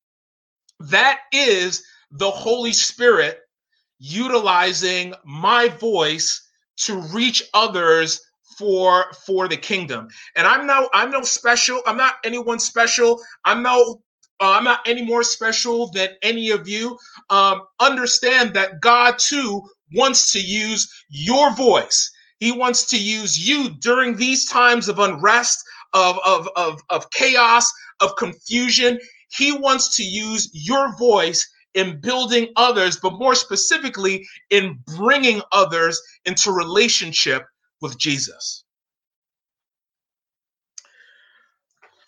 That 0.80 1.21
is 1.32 1.84
the 2.12 2.30
Holy 2.30 2.73
Spirit 2.73 3.41
utilizing 3.99 5.13
my 5.25 5.69
voice 5.69 6.41
to 6.77 7.01
reach 7.13 7.43
others 7.53 8.21
for 8.57 9.05
for 9.25 9.47
the 9.47 9.57
kingdom. 9.57 10.07
And 10.36 10.47
i'm 10.47 10.65
no 10.67 10.89
i'm 10.93 11.12
no 11.12 11.21
special 11.23 11.81
i'm 11.86 11.97
not 11.97 12.15
anyone 12.23 12.60
special. 12.60 13.21
I'm 13.45 13.63
no 13.63 14.01
uh, 14.39 14.51
i'm 14.51 14.63
not 14.63 14.81
any 14.88 15.03
more 15.03 15.23
special 15.23 15.91
than 15.91 16.10
any 16.21 16.49
of 16.51 16.67
you. 16.67 16.97
Um, 17.29 17.62
understand 17.79 18.53
that 18.53 18.81
god 18.81 19.19
too 19.19 19.62
wants 19.93 20.31
to 20.33 20.39
use 20.39 20.88
your 21.10 21.53
voice. 21.55 22.12
He 22.39 22.51
wants 22.51 22.86
to 22.89 22.97
use 22.97 23.38
you 23.47 23.69
during 23.81 24.15
these 24.17 24.47
times 24.49 24.89
of 24.89 24.99
unrest 24.99 25.63
of 25.93 26.19
of 26.25 26.49
of, 26.55 26.81
of 26.89 27.10
chaos 27.12 27.71
of 27.99 28.15
confusion. 28.17 28.99
He 29.29 29.51
wants 29.51 29.95
to 29.97 30.03
use 30.03 30.49
your 30.53 30.95
voice 30.97 31.47
in 31.77 32.01
building 32.01 32.51
others, 32.55 32.97
but 32.97 33.13
more 33.13 33.35
specifically 33.35 34.27
in 34.49 34.79
bringing 34.97 35.41
others 35.51 36.01
into 36.25 36.51
relationship 36.51 37.45
with 37.81 37.97
Jesus. 37.99 38.63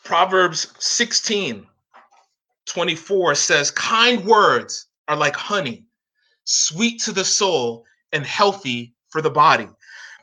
Proverbs 0.04 0.74
16 0.80 1.68
24 2.66 3.36
says, 3.36 3.72
Kind 3.72 4.26
words 4.26 4.88
are 5.08 5.16
like 5.16 5.36
honey, 5.36 5.86
sweet 6.46 7.00
to 7.02 7.12
the 7.12 7.26
soul 7.26 7.86
and 8.12 8.26
healthy 8.26 8.96
for 9.10 9.22
the 9.22 9.30
body. 9.30 9.68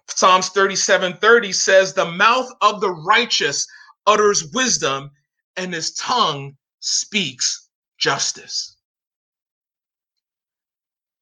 Psalms 0.09 0.49
37 0.49 1.15
30 1.15 1.53
says, 1.53 1.93
The 1.95 2.05
mouth 2.05 2.49
of 2.63 2.81
the 2.81 2.91
righteous 2.91 3.65
utters 4.09 4.51
wisdom, 4.53 5.11
and 5.57 5.73
his 5.73 5.95
tongue 5.95 6.57
speaks 6.81 7.69
justice. 7.99 8.76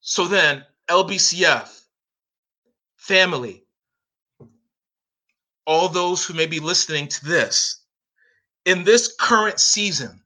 So 0.07 0.29
then, 0.29 0.63
LBCF, 0.91 1.81
family, 2.97 3.65
all 5.67 5.89
those 5.89 6.23
who 6.23 6.35
may 6.35 6.45
be 6.45 6.61
listening 6.61 7.09
to 7.09 7.25
this, 7.25 7.81
in 8.67 8.85
this 8.85 9.17
current 9.19 9.59
season, 9.59 10.21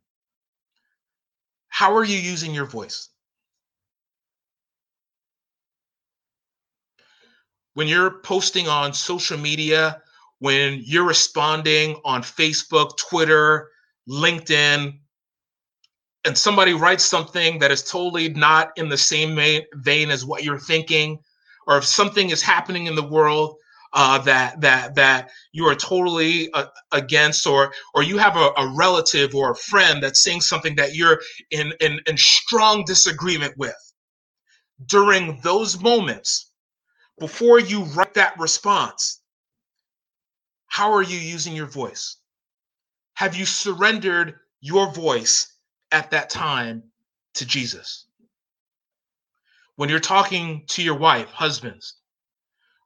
how 1.69 1.95
are 1.95 2.03
you 2.03 2.19
using 2.19 2.53
your 2.53 2.65
voice? 2.65 3.11
When 7.75 7.87
you're 7.87 8.19
posting 8.23 8.67
on 8.67 8.93
social 8.93 9.39
media, 9.39 10.03
when 10.41 10.83
you're 10.85 11.07
responding 11.07 12.01
on 12.05 12.23
Facebook, 12.23 12.97
Twitter, 12.97 13.71
LinkedIn, 14.09 14.99
and 16.25 16.37
somebody 16.37 16.75
writes 16.75 17.05
something 17.05 17.59
that 17.61 17.71
is 17.71 17.83
totally 17.83 18.29
not 18.31 18.71
in 18.77 18.89
the 18.89 18.99
same 18.99 19.39
vein 19.75 20.11
as 20.11 20.25
what 20.25 20.45
you're 20.45 20.59
thinking, 20.59 21.19
or 21.67 21.79
if 21.79 21.85
something 21.85 22.31
is 22.31 22.43
happening 22.43 22.87
in 22.87 22.95
the 22.95 23.07
world 23.07 23.57
uh, 23.93 24.19
that 24.19 24.61
that 24.61 24.95
that 24.95 25.31
you 25.53 25.65
are 25.65 25.75
totally 25.75 26.53
uh, 26.53 26.67
against, 26.93 27.47
or 27.47 27.73
or 27.95 28.03
you 28.03 28.19
have 28.19 28.37
a, 28.37 28.51
a, 28.57 28.75
relative 28.75 29.35
or 29.35 29.53
a 29.53 29.57
friend 29.57 30.03
that's 30.03 30.23
saying 30.23 30.41
something 30.41 30.77
that 30.77 30.95
you're 30.95 31.21
in, 31.51 31.73
in 31.81 32.01
in 32.07 32.17
strong 32.17 32.85
disagreement 32.85 33.55
with, 33.57 33.95
during 34.87 35.41
those 35.43 35.81
moments, 35.81 36.53
before 37.19 37.61
you 37.61 37.85
write 37.85 38.15
that 38.15 38.39
response, 38.39 39.23
how 40.67 40.93
are 40.93 41.03
you 41.03 41.19
using 41.19 41.57
your 41.57 41.67
voice? 41.67 42.17
Have 43.15 43.35
you 43.35 43.47
surrendered 43.47 44.35
your 44.61 44.93
voice 44.93 45.58
at 45.93 46.11
that 46.11 46.31
time 46.31 46.83
to 47.35 47.47
Jesus? 47.47 48.07
When 49.77 49.89
you're 49.89 50.01
talking 50.01 50.65
to 50.69 50.83
your 50.83 50.97
wife, 50.97 51.29
husbands, 51.31 51.95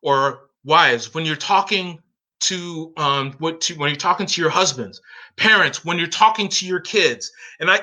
or 0.03 0.51
wives, 0.65 1.15
when 1.15 1.25
you're 1.25 1.37
talking 1.37 1.99
to 2.41 2.93
um 2.97 3.33
what 3.39 3.61
to 3.61 3.75
when 3.75 3.89
you're 3.89 3.97
talking 3.97 4.27
to 4.27 4.41
your 4.41 4.51
husbands, 4.51 5.01
parents, 5.37 5.85
when 5.85 5.99
you're 5.99 6.09
talking 6.09 6.49
to 6.49 6.67
your 6.67 6.81
kids, 6.81 7.33
and 7.61 7.71
I 7.71 7.81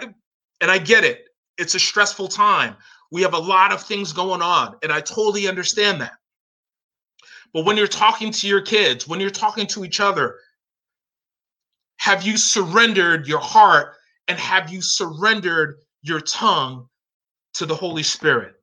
and 0.62 0.70
I 0.70 0.78
get 0.78 1.04
it. 1.04 1.26
It's 1.58 1.76
a 1.76 1.80
stressful 1.80 2.28
time. 2.28 2.76
We 3.12 3.22
have 3.22 3.34
a 3.34 3.40
lot 3.40 3.72
of 3.72 3.82
things 3.82 4.14
going 4.14 4.42
on, 4.42 4.76
and 4.84 4.92
I 4.92 5.02
totally 5.02 5.48
understand 5.48 6.02
that. 6.02 6.14
But 7.54 7.66
when 7.66 7.78
you're 7.78 7.88
talking 7.88 8.32
to 8.32 8.48
your 8.48 8.62
kids, 8.62 9.08
when 9.08 9.20
you're 9.20 9.30
talking 9.30 9.66
to 9.68 9.84
each 9.84 10.00
other, 10.00 10.38
have 11.98 12.24
you 12.24 12.38
surrendered 12.38 13.28
your 13.28 13.40
heart 13.40 13.96
and 14.30 14.38
have 14.38 14.72
you 14.72 14.82
surrendered 14.82 15.80
your 16.04 16.22
tongue 16.22 16.88
to 17.56 17.66
the 17.66 17.76
Holy 17.76 18.04
Spirit? 18.04 18.54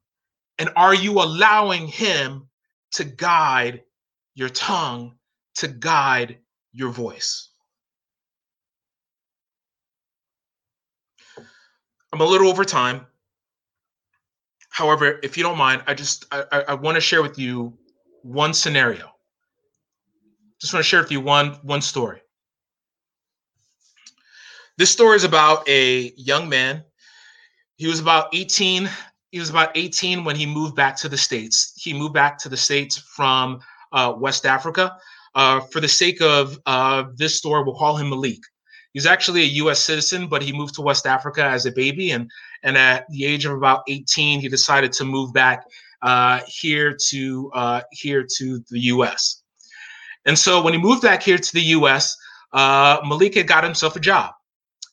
And 0.59 0.71
are 0.77 0.95
you 0.95 1.15
allowing 1.15 1.89
Him 1.89 2.49
to 2.93 3.05
guide 3.05 3.83
your 4.35 4.49
tongue, 4.49 5.17
to 5.57 5.69
guide 5.69 6.39
your 6.73 6.91
voice? 6.91 7.51
I'm 12.13 12.21
a 12.21 12.25
little 12.25 12.49
over 12.49 12.65
time. 12.65 13.05
However, 14.71 15.19
if 15.23 15.37
you 15.37 15.43
don't 15.43 15.59
mind, 15.59 15.83
I 15.87 15.95
just 15.95 16.27
I, 16.31 16.65
I 16.69 16.75
want 16.75 16.95
to 16.95 17.01
share 17.01 17.23
with 17.23 17.39
you 17.39 17.77
one 18.23 18.55
scenario. 18.55 19.11
Just 20.61 20.73
want 20.73 20.85
to 20.85 20.89
share 20.89 21.01
with 21.01 21.11
you 21.11 21.21
one 21.21 21.59
one 21.63 21.83
story. 21.83 22.21
This 24.79 24.91
story 24.91 25.17
is 25.17 25.25
about 25.25 25.67
a 25.69 26.13
young 26.17 26.49
man. 26.51 26.85
He 27.77 27.87
was 27.87 27.99
about 27.99 28.29
18. 28.35 28.89
He 29.31 29.39
was 29.39 29.49
about 29.49 29.71
18 29.75 30.23
when 30.23 30.37
he 30.37 30.45
moved 30.45 30.77
back 30.77 30.97
to 30.99 31.09
the 31.09 31.17
States. 31.17 31.73
He 31.77 31.95
moved 31.95 32.13
back 32.13 32.39
to 32.41 32.51
the 32.51 32.57
States 32.57 32.99
from 32.99 33.61
uh, 33.93 34.15
West 34.17 34.45
Africa. 34.45 34.97
Uh, 35.35 35.61
for 35.61 35.81
the 35.81 35.89
sake 35.89 36.21
of 36.21 36.59
uh, 36.67 37.05
this 37.15 37.39
story, 37.39 37.63
we'll 37.63 37.77
call 37.77 37.97
him 37.97 38.11
Malik. 38.11 38.41
He's 38.93 39.07
actually 39.07 39.43
a 39.43 39.57
U.S. 39.65 39.81
citizen, 39.81 40.27
but 40.27 40.43
he 40.43 40.53
moved 40.53 40.75
to 40.77 40.83
West 40.83 41.07
Africa 41.07 41.45
as 41.45 41.67
a 41.67 41.73
baby, 41.73 42.11
and 42.11 42.31
and 42.63 42.79
at 42.79 43.07
the 43.11 43.27
age 43.27 43.45
of 43.45 43.53
about 43.53 43.83
18, 43.89 44.41
he 44.41 44.49
decided 44.49 44.93
to 44.93 45.05
move 45.05 45.35
back 45.35 45.65
uh, 46.01 46.41
here 46.47 46.97
to 47.09 47.51
uh, 47.55 47.83
here 47.93 48.27
to 48.37 48.63
the 48.71 48.81
U.S. 48.95 49.43
And 50.25 50.39
so 50.39 50.63
when 50.63 50.73
he 50.73 50.79
moved 50.81 51.03
back 51.03 51.23
here 51.23 51.37
to 51.37 51.53
the 51.53 51.63
U.S., 51.63 52.17
uh, 52.53 53.01
Malik 53.07 53.35
had 53.35 53.47
got 53.47 53.65
himself 53.65 53.97
a 53.97 54.01
job, 54.01 54.33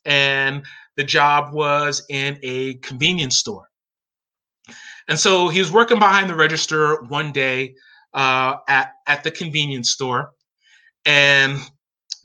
and 0.05 0.63
the 0.95 1.03
job 1.03 1.53
was 1.53 2.05
in 2.09 2.37
a 2.43 2.75
convenience 2.75 3.37
store. 3.37 3.69
And 5.07 5.19
so 5.19 5.49
he 5.49 5.59
was 5.59 5.71
working 5.71 5.99
behind 5.99 6.29
the 6.29 6.35
register 6.35 7.01
one 7.03 7.31
day 7.31 7.75
uh, 8.13 8.57
at 8.67 8.93
at 9.07 9.23
the 9.23 9.31
convenience 9.31 9.91
store, 9.91 10.31
and 11.05 11.59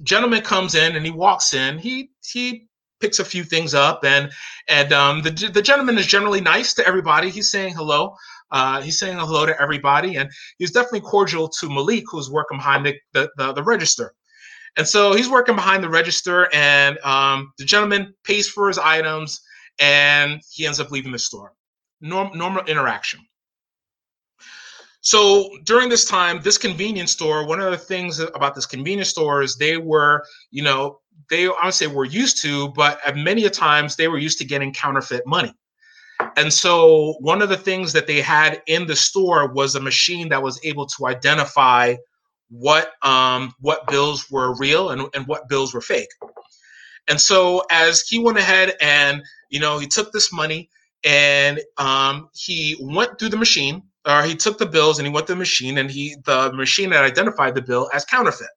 gentleman 0.02 0.42
comes 0.42 0.74
in 0.74 0.94
and 0.94 1.04
he 1.04 1.10
walks 1.10 1.54
in. 1.54 1.78
He 1.78 2.10
he 2.24 2.68
picks 3.00 3.18
a 3.18 3.24
few 3.24 3.44
things 3.44 3.74
up 3.74 4.04
and 4.04 4.30
and 4.68 4.92
um, 4.92 5.22
the 5.22 5.30
the 5.52 5.62
gentleman 5.62 5.98
is 5.98 6.06
generally 6.06 6.40
nice 6.40 6.74
to 6.74 6.86
everybody. 6.86 7.30
He's 7.30 7.50
saying 7.50 7.74
hello. 7.74 8.14
Uh, 8.50 8.80
he's 8.80 8.98
saying 8.98 9.18
hello 9.18 9.44
to 9.44 9.60
everybody, 9.60 10.16
and 10.16 10.30
he's 10.58 10.70
definitely 10.70 11.00
cordial 11.00 11.48
to 11.48 11.68
Malik, 11.68 12.04
who's 12.10 12.30
working 12.30 12.56
behind 12.56 12.86
the, 12.86 12.94
the, 13.12 13.30
the, 13.36 13.52
the 13.52 13.62
register. 13.62 14.14
And 14.76 14.86
so 14.86 15.14
he's 15.14 15.28
working 15.28 15.56
behind 15.56 15.82
the 15.82 15.88
register, 15.88 16.48
and 16.52 16.98
um, 16.98 17.52
the 17.58 17.64
gentleman 17.64 18.14
pays 18.24 18.48
for 18.48 18.68
his 18.68 18.78
items, 18.78 19.40
and 19.80 20.40
he 20.50 20.66
ends 20.66 20.80
up 20.80 20.90
leaving 20.90 21.12
the 21.12 21.18
store. 21.18 21.52
Norm, 22.00 22.36
normal 22.36 22.64
interaction. 22.64 23.20
So 25.00 25.48
during 25.64 25.88
this 25.88 26.04
time, 26.04 26.40
this 26.42 26.58
convenience 26.58 27.12
store, 27.12 27.46
one 27.46 27.60
of 27.60 27.70
the 27.70 27.78
things 27.78 28.18
about 28.18 28.54
this 28.54 28.66
convenience 28.66 29.08
store 29.08 29.42
is 29.42 29.56
they 29.56 29.76
were, 29.76 30.24
you 30.50 30.62
know, 30.62 31.00
they 31.30 31.46
I 31.46 31.64
would 31.64 31.74
say 31.74 31.86
were 31.86 32.04
used 32.04 32.42
to, 32.42 32.68
but 32.70 33.00
at 33.06 33.16
many 33.16 33.44
a 33.46 33.50
times 33.50 33.96
they 33.96 34.08
were 34.08 34.18
used 34.18 34.38
to 34.38 34.44
getting 34.44 34.72
counterfeit 34.72 35.26
money. 35.26 35.54
And 36.36 36.52
so 36.52 37.14
one 37.20 37.42
of 37.42 37.48
the 37.48 37.56
things 37.56 37.92
that 37.92 38.06
they 38.06 38.20
had 38.20 38.60
in 38.66 38.86
the 38.86 38.96
store 38.96 39.52
was 39.52 39.74
a 39.74 39.80
machine 39.80 40.28
that 40.30 40.42
was 40.42 40.60
able 40.64 40.86
to 40.86 41.06
identify 41.06 41.94
what 42.50 42.92
um, 43.02 43.52
what 43.60 43.86
bills 43.88 44.30
were 44.30 44.54
real 44.56 44.90
and, 44.90 45.06
and 45.14 45.26
what 45.26 45.48
bills 45.48 45.74
were 45.74 45.80
fake. 45.80 46.08
And 47.08 47.20
so 47.20 47.62
as 47.70 48.02
he 48.02 48.18
went 48.18 48.38
ahead 48.38 48.74
and 48.80 49.22
you 49.50 49.60
know 49.60 49.78
he 49.78 49.86
took 49.86 50.12
this 50.12 50.32
money 50.32 50.70
and 51.04 51.60
um, 51.76 52.28
he 52.34 52.76
went 52.80 53.18
through 53.18 53.30
the 53.30 53.36
machine 53.36 53.82
or 54.06 54.22
he 54.22 54.34
took 54.34 54.58
the 54.58 54.66
bills 54.66 54.98
and 54.98 55.06
he 55.06 55.12
went 55.12 55.26
to 55.26 55.34
the 55.34 55.38
machine 55.38 55.78
and 55.78 55.90
he 55.90 56.16
the 56.24 56.52
machine 56.52 56.92
had 56.92 57.04
identified 57.04 57.54
the 57.54 57.62
bill 57.62 57.90
as 57.92 58.04
counterfeit. 58.04 58.48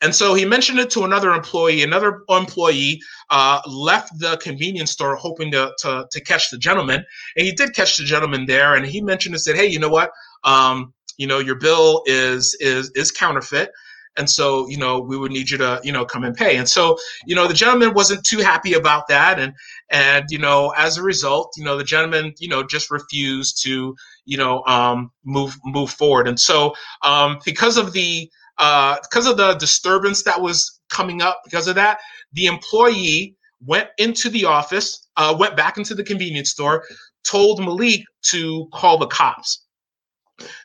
And 0.00 0.14
so 0.14 0.34
he 0.34 0.44
mentioned 0.44 0.78
it 0.80 0.90
to 0.90 1.04
another 1.04 1.30
employee. 1.32 1.82
Another 1.82 2.22
employee 2.28 3.00
uh, 3.30 3.60
left 3.66 4.18
the 4.18 4.36
convenience 4.38 4.90
store 4.90 5.14
hoping 5.16 5.52
to, 5.52 5.72
to, 5.78 6.06
to 6.10 6.20
catch 6.20 6.50
the 6.50 6.58
gentleman, 6.58 7.04
and 7.36 7.46
he 7.46 7.52
did 7.52 7.74
catch 7.74 7.96
the 7.96 8.04
gentleman 8.04 8.46
there. 8.46 8.74
And 8.74 8.84
he 8.84 9.00
mentioned 9.00 9.34
and 9.34 9.42
said, 9.42 9.56
"Hey, 9.56 9.66
you 9.66 9.78
know 9.78 9.88
what? 9.88 10.10
Um, 10.42 10.93
you 11.18 11.26
know 11.26 11.38
your 11.38 11.56
bill 11.56 12.02
is 12.06 12.56
is 12.60 12.90
is 12.94 13.10
counterfeit." 13.10 13.70
and 14.16 14.30
so 14.30 14.68
you 14.68 14.76
know 14.76 15.00
we 15.00 15.18
would 15.18 15.32
need 15.32 15.50
you 15.50 15.58
to 15.58 15.80
you 15.82 15.90
know 15.90 16.04
come 16.04 16.22
and 16.22 16.36
pay 16.36 16.56
and 16.56 16.68
so 16.68 16.96
you 17.26 17.34
know 17.34 17.48
the 17.48 17.54
gentleman 17.54 17.92
wasn't 17.94 18.24
too 18.24 18.38
happy 18.38 18.72
about 18.72 19.08
that 19.08 19.40
and 19.40 19.52
and 19.90 20.26
you 20.30 20.38
know 20.38 20.72
as 20.76 20.96
a 20.96 21.02
result 21.02 21.52
you 21.56 21.64
know 21.64 21.76
the 21.76 21.82
gentleman 21.82 22.32
you 22.38 22.46
know 22.46 22.62
just 22.62 22.92
refused 22.92 23.60
to 23.60 23.92
you 24.24 24.36
know 24.36 24.62
um 24.66 25.10
move 25.24 25.56
move 25.64 25.90
forward 25.90 26.28
and 26.28 26.38
so 26.38 26.72
um 27.02 27.40
because 27.44 27.76
of 27.76 27.92
the 27.92 28.30
uh, 28.58 28.96
because 29.02 29.26
of 29.26 29.36
the 29.36 29.54
disturbance 29.54 30.22
that 30.22 30.40
was 30.40 30.80
coming 30.90 31.22
up 31.22 31.40
because 31.44 31.66
of 31.66 31.74
that, 31.74 31.98
the 32.32 32.46
employee 32.46 33.36
went 33.64 33.88
into 33.98 34.28
the 34.28 34.44
office, 34.44 35.08
uh, 35.16 35.34
went 35.38 35.56
back 35.56 35.76
into 35.76 35.94
the 35.94 36.04
convenience 36.04 36.50
store, 36.50 36.84
told 37.24 37.60
Malik 37.60 38.02
to 38.22 38.68
call 38.72 38.98
the 38.98 39.06
cops. 39.06 39.63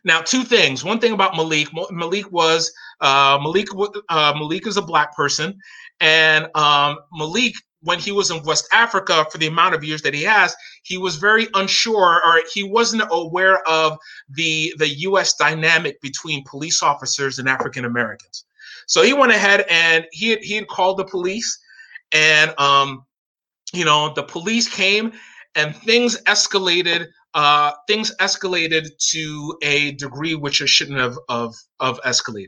Now, 0.03 0.21
two 0.21 0.43
things. 0.43 0.84
One 0.84 0.99
thing 0.99 1.13
about 1.13 1.36
Malik, 1.36 1.69
Malik 1.91 2.32
was 2.32 2.71
uh, 3.01 3.38
Malik. 3.41 3.67
Uh, 4.10 4.34
Malik 4.38 4.65
is 4.65 4.77
a 4.77 4.82
black 4.82 5.15
person, 5.15 5.60
and 5.99 6.47
um, 6.55 6.97
Malik 7.13 7.53
when 7.82 7.99
he 7.99 8.12
was 8.12 8.29
in 8.32 8.43
West 8.43 8.67
Africa 8.73 9.25
for 9.32 9.38
the 9.38 9.47
amount 9.47 9.73
of 9.73 9.84
years 9.84 10.01
that 10.01 10.13
he 10.13 10.23
has, 10.23 10.55
he 10.84 10.97
was 10.97 11.15
very 11.15 11.47
unsure 11.53 12.21
or 12.25 12.41
he 12.53 12.63
wasn't 12.63 13.03
aware 13.12 13.67
of 13.67 13.97
the 14.29 14.73
the 14.77 14.88
US 14.88 15.36
dynamic 15.36 16.01
between 16.01 16.43
police 16.45 16.84
officers 16.84 17.39
and 17.39 17.47
African 17.47 17.86
Americans. 17.86 18.45
So 18.88 19.03
he 19.03 19.13
went 19.13 19.32
ahead 19.32 19.65
and 19.69 20.05
he 20.12 20.29
had, 20.29 20.39
he 20.39 20.55
had 20.55 20.67
called 20.67 20.97
the 20.97 21.05
police 21.05 21.60
and 22.12 22.53
um 22.60 23.05
you 23.71 23.86
know 23.86 24.13
the 24.13 24.23
police 24.23 24.67
came 24.67 25.13
and 25.55 25.75
things 25.75 26.21
escalated 26.23 27.08
uh 27.34 27.72
things 27.88 28.15
escalated 28.20 28.88
to 28.98 29.58
a 29.62 29.92
degree 29.94 30.36
which 30.36 30.62
it 30.62 30.70
shouldn't 30.70 31.00
have 31.00 31.18
of 31.30 31.56
of 31.80 32.00
escalated 32.02 32.48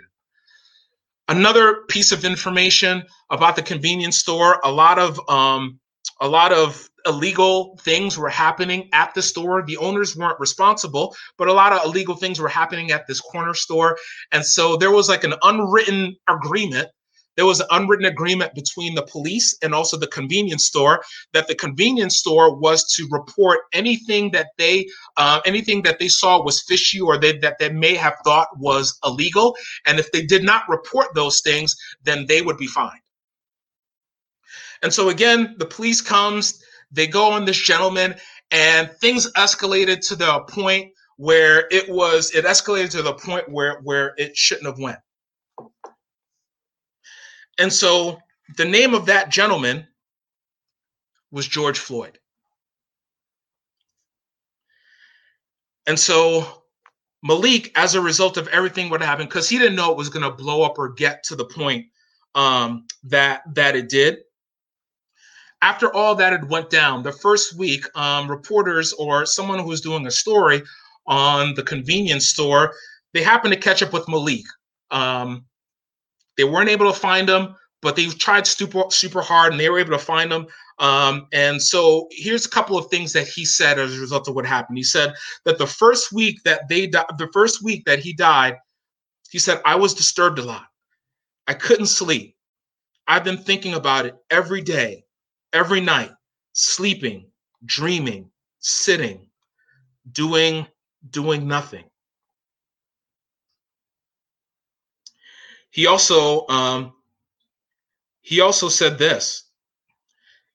Another 1.28 1.84
piece 1.88 2.12
of 2.12 2.26
information 2.26 3.04
about 3.30 3.56
the 3.56 3.62
convenience 3.63 4.17
store: 4.17 4.60
a 4.65 4.72
lot 4.72 5.00
of 5.00 5.17
um, 5.30 5.80
a 6.20 6.28
lot 6.28 6.52
of 6.52 6.89
illegal 7.08 7.80
things 7.84 8.17
were 8.17 8.30
happening 8.30 8.89
at 8.91 9.13
the 9.13 9.22
store. 9.22 9.63
The 9.65 9.78
owners 9.78 10.15
weren't 10.17 10.41
responsible, 10.41 11.15
but 11.38 11.48
a 11.48 11.54
lot 11.54 11.72
of 11.72 11.86
illegal 11.86 12.15
things 12.15 12.39
were 12.39 12.50
happening 12.50 12.91
at 12.91 13.08
this 13.08 13.22
corner 13.22 13.54
store. 13.54 13.98
And 14.34 14.46
so 14.46 14.76
there 14.76 14.91
was 14.91 15.08
like 15.08 15.24
an 15.24 15.36
unwritten 15.41 16.17
agreement. 16.28 16.89
There 17.38 17.46
was 17.46 17.60
an 17.60 17.67
unwritten 17.72 18.06
agreement 18.06 18.54
between 18.54 18.96
the 18.96 19.04
police 19.04 19.58
and 19.62 19.74
also 19.74 19.98
the 19.98 20.08
convenience 20.08 20.65
store 20.65 21.04
that 21.34 21.48
the 21.48 21.56
convenience 21.56 22.17
store 22.17 22.56
was 22.56 22.84
to 22.96 23.08
report 23.10 23.60
anything 23.74 24.32
that 24.32 24.48
they 24.58 24.88
uh, 25.17 25.39
anything 25.46 25.82
that 25.84 26.00
they 26.00 26.10
saw 26.10 26.44
was 26.44 26.62
fishy 26.62 27.00
or 27.00 27.17
they, 27.17 27.38
that 27.38 27.58
they 27.60 27.70
may 27.70 27.96
have 27.96 28.15
thought 28.24 28.48
was 28.58 28.98
illegal. 29.04 29.56
And 29.86 30.00
if 30.00 30.12
they 30.12 30.26
did 30.26 30.44
not 30.44 30.63
report 30.67 31.08
those 31.15 31.41
things, 31.41 31.76
then 32.04 32.26
they 32.28 32.41
would 32.41 32.58
be 32.58 32.67
fined. 32.67 33.02
And 34.84 34.94
so 34.94 35.10
again, 35.10 35.56
the 35.58 35.65
police 35.65 36.02
comes, 36.02 36.63
they 36.91 37.08
go 37.08 37.32
on 37.32 37.46
this 37.46 37.58
gentleman, 37.58 38.15
and 38.52 38.91
things 39.00 39.32
escalated 39.34 40.06
to 40.08 40.15
the 40.15 40.41
point 40.50 40.91
where 41.17 41.67
it 41.72 41.88
was 41.89 42.32
it 42.32 42.46
escalated 42.46 42.89
to 42.91 43.02
the 43.02 43.13
point 43.13 43.48
where 43.50 43.80
where 43.84 44.13
it 44.17 44.36
shouldn't 44.36 44.65
have 44.65 44.80
went. 44.80 44.98
And 47.57 47.71
so 47.71 48.19
the 48.57 48.65
name 48.65 48.93
of 48.93 49.05
that 49.05 49.29
gentleman 49.29 49.87
was 51.31 51.47
George 51.47 51.79
Floyd. 51.79 52.17
And 55.87 55.99
so 55.99 56.63
Malik, 57.23 57.71
as 57.75 57.95
a 57.95 58.01
result 58.01 58.37
of 58.37 58.47
everything 58.49 58.89
what 58.89 59.01
happened, 59.01 59.29
because 59.29 59.49
he 59.49 59.57
didn't 59.57 59.75
know 59.75 59.91
it 59.91 59.97
was 59.97 60.09
going 60.09 60.23
to 60.23 60.31
blow 60.31 60.63
up 60.63 60.77
or 60.77 60.89
get 60.89 61.23
to 61.25 61.35
the 61.35 61.45
point 61.45 61.85
um, 62.35 62.85
that 63.03 63.41
that 63.53 63.75
it 63.75 63.89
did, 63.89 64.19
after 65.61 65.93
all 65.93 66.15
that 66.15 66.31
had 66.31 66.49
went 66.49 66.69
down, 66.69 67.03
the 67.03 67.11
first 67.11 67.55
week, 67.55 67.85
um, 67.95 68.29
reporters 68.29 68.93
or 68.93 69.25
someone 69.25 69.59
who 69.59 69.67
was 69.67 69.81
doing 69.81 70.07
a 70.07 70.11
story 70.11 70.63
on 71.07 71.53
the 71.55 71.63
convenience 71.63 72.27
store, 72.27 72.73
they 73.13 73.21
happened 73.21 73.53
to 73.53 73.59
catch 73.59 73.83
up 73.83 73.93
with 73.93 74.07
Malik. 74.07 74.45
Um, 74.89 75.45
they 76.38 76.44
weren't 76.44 76.70
able 76.70 76.91
to 76.91 76.98
find 76.98 77.30
him, 77.30 77.56
but 77.82 77.96
they 77.96 78.08
tried 78.08 78.48
super 78.48 78.84
super 78.89 79.22
hard, 79.22 79.52
and 79.52 79.60
they 79.60 79.70
were 79.70 79.80
able 79.80 79.91
to 79.91 80.00
find 80.00 80.32
him. 80.32 80.48
Um, 80.80 81.28
and 81.32 81.62
so 81.62 82.08
here's 82.12 82.46
a 82.46 82.50
couple 82.50 82.78
of 82.78 82.88
things 82.88 83.13
that 83.13 83.28
he 83.28 83.46
said 83.46 83.78
as 83.78 83.96
a 83.96 84.02
result 84.02 84.28
of 84.28 84.36
what 84.36 84.46
happened. 84.46 84.78
He 84.78 84.84
said 84.84 85.13
that 85.46 85.58
the 85.58 85.67
first 85.67 86.12
week 86.12 86.41
that 86.44 86.67
they 86.70 86.88
di- 86.88 87.06
the 87.17 87.30
first 87.34 87.63
week 87.63 87.86
that 87.86 88.00
he 88.00 88.13
died, 88.13 88.58
he 89.30 89.39
said 89.39 89.62
I 89.65 89.76
was 89.76 89.94
disturbed 89.94 90.39
a 90.39 90.44
lot. 90.44 90.65
I 91.48 91.54
couldn't 91.54 91.88
sleep. 91.88 92.36
I've 93.08 93.24
been 93.24 93.38
thinking 93.38 93.74
about 93.74 94.06
it 94.06 94.15
every 94.30 94.62
day 94.62 95.04
every 95.54 95.82
night, 95.82 96.12
sleeping, 96.54 97.28
dreaming, 97.65 98.30
sitting, 98.60 99.28
doing 100.12 100.65
doing 101.10 101.48
nothing. 101.48 101.84
He 105.71 105.88
also 105.88 106.45
um, 106.47 106.93
he 108.21 108.41
also 108.41 108.69
said 108.69 108.97
this. 108.97 109.43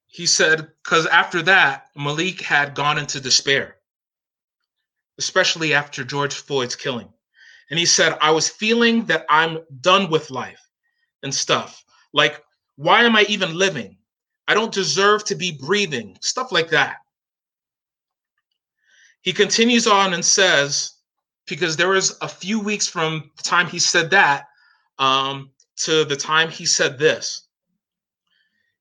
He 0.07 0.27
said 0.27 0.69
because 0.83 1.07
after 1.07 1.43
that 1.43 1.89
Malik 1.97 2.41
had 2.41 2.75
gone 2.75 2.99
into 2.99 3.21
despair, 3.21 3.77
especially 5.19 5.75
after 5.75 6.05
George 6.05 6.35
Floyd's 6.35 6.77
killing, 6.77 7.09
and 7.71 7.79
he 7.79 7.87
said 7.87 8.17
I 8.21 8.31
was 8.31 8.49
feeling 8.49 9.05
that 9.07 9.27
I'm 9.29 9.59
done 9.81 10.11
with 10.11 10.31
life 10.31 10.63
and 11.23 11.35
stuff. 11.35 11.85
Like 12.13 12.43
why 12.77 13.03
am 13.03 13.17
I 13.17 13.25
even 13.29 13.55
living? 13.57 13.97
I 14.49 14.55
don't 14.55 14.73
deserve 14.73 15.25
to 15.25 15.35
be 15.35 15.59
breathing, 15.59 16.17
stuff 16.21 16.53
like 16.53 16.69
that. 16.71 16.99
He 19.23 19.33
continues 19.33 19.87
on 19.89 20.15
and 20.15 20.25
says, 20.25 20.93
because 21.49 21.77
there 21.77 21.89
was 21.89 22.17
a 22.21 22.29
few 22.29 22.61
weeks 22.61 22.87
from 22.87 23.31
the 23.37 23.43
time 23.43 23.67
he 23.67 23.79
said 23.79 24.11
that 24.11 24.47
um, 24.99 25.51
to 25.77 26.05
the 26.05 26.17
time 26.17 26.49
he 26.49 26.67
said 26.67 26.99
this. 26.99 27.49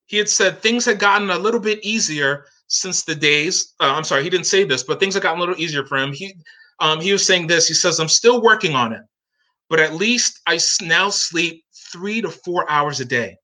He 0.05 0.17
had 0.17 0.29
said 0.29 0.59
things 0.59 0.85
had 0.85 0.99
gotten 0.99 1.29
a 1.29 1.37
little 1.37 1.59
bit 1.59 1.83
easier 1.83 2.45
since 2.67 3.03
the 3.03 3.15
days. 3.15 3.73
Uh, 3.79 3.93
I'm 3.93 4.03
sorry, 4.03 4.23
he 4.23 4.29
didn't 4.29 4.45
say 4.45 4.63
this, 4.63 4.83
but 4.83 4.99
things 4.99 5.13
had 5.13 5.23
gotten 5.23 5.39
a 5.39 5.41
little 5.41 5.59
easier 5.59 5.85
for 5.85 5.97
him. 5.97 6.13
He 6.13 6.35
um, 6.79 6.99
he 6.99 7.11
was 7.11 7.25
saying 7.25 7.47
this. 7.47 7.67
He 7.67 7.73
says, 7.73 7.99
"I'm 7.99 8.07
still 8.07 8.41
working 8.41 8.75
on 8.75 8.93
it, 8.93 9.01
but 9.69 9.79
at 9.79 9.95
least 9.95 10.41
I 10.47 10.59
now 10.81 11.09
sleep 11.09 11.63
three 11.91 12.21
to 12.21 12.29
four 12.29 12.69
hours 12.69 12.99
a 12.99 13.05
day." 13.05 13.37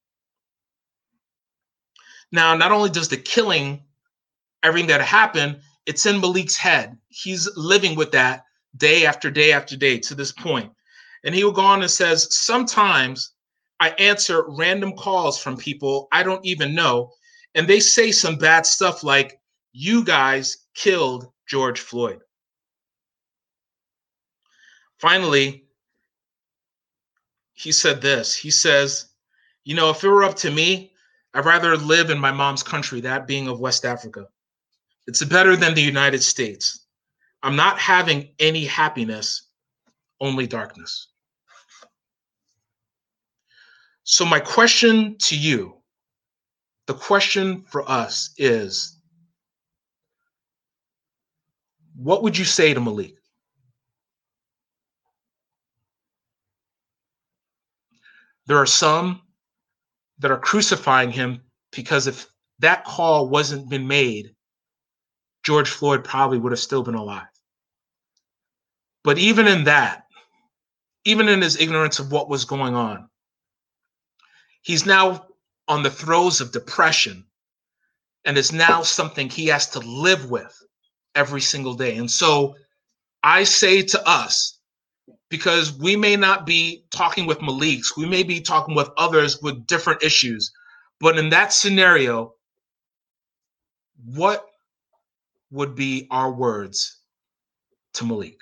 Now, 2.31 2.55
not 2.55 2.71
only 2.71 2.89
does 2.89 3.09
the 3.09 3.17
killing, 3.17 3.83
everything 4.63 4.87
that 4.87 5.01
happened, 5.01 5.59
it's 5.85 6.05
in 6.05 6.21
Malik's 6.21 6.55
head. 6.55 6.97
He's 7.09 7.49
living 7.57 7.95
with 7.95 8.11
that 8.11 8.45
day 8.77 9.05
after 9.05 9.29
day 9.29 9.51
after 9.51 9.75
day 9.75 9.97
to 9.99 10.15
this 10.15 10.31
point. 10.31 10.71
And 11.23 11.35
he 11.35 11.43
will 11.43 11.51
go 11.51 11.61
on 11.61 11.81
and 11.81 11.91
says, 11.91 12.33
Sometimes 12.35 13.33
I 13.79 13.89
answer 13.91 14.45
random 14.47 14.93
calls 14.95 15.39
from 15.41 15.57
people 15.57 16.07
I 16.11 16.23
don't 16.23 16.45
even 16.45 16.75
know, 16.75 17.11
and 17.55 17.67
they 17.67 17.79
say 17.79 18.11
some 18.11 18.37
bad 18.37 18.65
stuff 18.65 19.03
like, 19.03 19.39
You 19.73 20.03
guys 20.03 20.65
killed 20.75 21.31
George 21.47 21.79
Floyd. 21.79 22.21
Finally, 24.99 25.65
he 27.53 27.71
said 27.71 28.01
this. 28.01 28.35
He 28.35 28.51
says, 28.51 29.09
You 29.63 29.75
know, 29.75 29.89
if 29.89 30.03
it 30.03 30.09
were 30.09 30.23
up 30.23 30.35
to 30.37 30.51
me, 30.51 30.93
I'd 31.33 31.45
rather 31.45 31.77
live 31.77 32.09
in 32.09 32.19
my 32.19 32.31
mom's 32.31 32.63
country, 32.63 33.01
that 33.01 33.27
being 33.27 33.47
of 33.47 33.59
West 33.59 33.85
Africa. 33.85 34.27
It's 35.07 35.23
better 35.23 35.55
than 35.55 35.73
the 35.73 35.81
United 35.81 36.21
States. 36.21 36.85
I'm 37.43 37.55
not 37.55 37.79
having 37.79 38.29
any 38.39 38.65
happiness, 38.65 39.49
only 40.19 40.45
darkness. 40.45 41.07
So, 44.11 44.25
my 44.25 44.41
question 44.41 45.15
to 45.19 45.37
you, 45.37 45.77
the 46.85 46.93
question 46.93 47.63
for 47.63 47.89
us 47.89 48.31
is 48.37 48.97
what 51.95 52.21
would 52.21 52.37
you 52.37 52.43
say 52.43 52.73
to 52.73 52.81
Malik? 52.81 53.15
There 58.47 58.57
are 58.57 58.65
some 58.65 59.21
that 60.19 60.29
are 60.29 60.39
crucifying 60.39 61.11
him 61.11 61.39
because 61.71 62.05
if 62.05 62.27
that 62.59 62.83
call 62.83 63.29
wasn't 63.29 63.69
been 63.69 63.87
made, 63.87 64.35
George 65.43 65.69
Floyd 65.69 66.03
probably 66.03 66.37
would 66.37 66.51
have 66.51 66.59
still 66.59 66.83
been 66.83 66.95
alive. 66.95 67.31
But 69.05 69.19
even 69.19 69.47
in 69.47 69.63
that, 69.63 70.03
even 71.05 71.29
in 71.29 71.41
his 71.41 71.61
ignorance 71.61 71.99
of 71.99 72.11
what 72.11 72.27
was 72.27 72.43
going 72.43 72.75
on, 72.75 73.07
he's 74.61 74.85
now 74.85 75.25
on 75.67 75.83
the 75.83 75.89
throes 75.89 76.41
of 76.41 76.51
depression 76.51 77.25
and 78.25 78.37
it's 78.37 78.51
now 78.51 78.81
something 78.81 79.29
he 79.29 79.47
has 79.47 79.67
to 79.69 79.79
live 79.79 80.29
with 80.29 80.55
every 81.15 81.41
single 81.41 81.73
day. 81.73 81.97
And 81.97 82.09
so 82.09 82.55
I 83.23 83.43
say 83.43 83.81
to 83.81 84.07
us, 84.07 84.59
because 85.29 85.73
we 85.73 85.95
may 85.95 86.15
not 86.15 86.45
be 86.45 86.83
talking 86.93 87.25
with 87.25 87.41
Malik's, 87.41 87.95
we 87.97 88.05
may 88.05 88.21
be 88.21 88.41
talking 88.41 88.75
with 88.75 88.89
others 88.97 89.41
with 89.41 89.65
different 89.65 90.03
issues. 90.03 90.51
But 90.99 91.17
in 91.17 91.29
that 91.29 91.53
scenario, 91.53 92.35
what 94.05 94.45
would 95.51 95.73
be 95.75 96.07
our 96.11 96.31
words 96.31 96.99
to 97.93 98.05
Malik? 98.05 98.39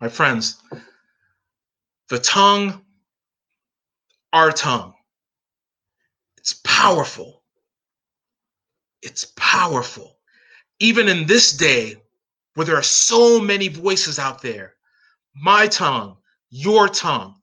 My 0.00 0.08
friends, 0.08 0.56
the 2.14 2.20
tongue, 2.20 2.80
our 4.32 4.52
tongue, 4.52 4.94
it's 6.36 6.60
powerful. 6.62 7.42
It's 9.02 9.32
powerful. 9.36 10.16
Even 10.78 11.08
in 11.08 11.26
this 11.26 11.50
day 11.50 11.96
where 12.54 12.66
there 12.66 12.76
are 12.76 12.84
so 12.84 13.40
many 13.40 13.66
voices 13.66 14.20
out 14.20 14.42
there. 14.42 14.74
My 15.34 15.66
tongue, 15.66 16.16
your 16.50 16.88
tongue, 16.88 17.34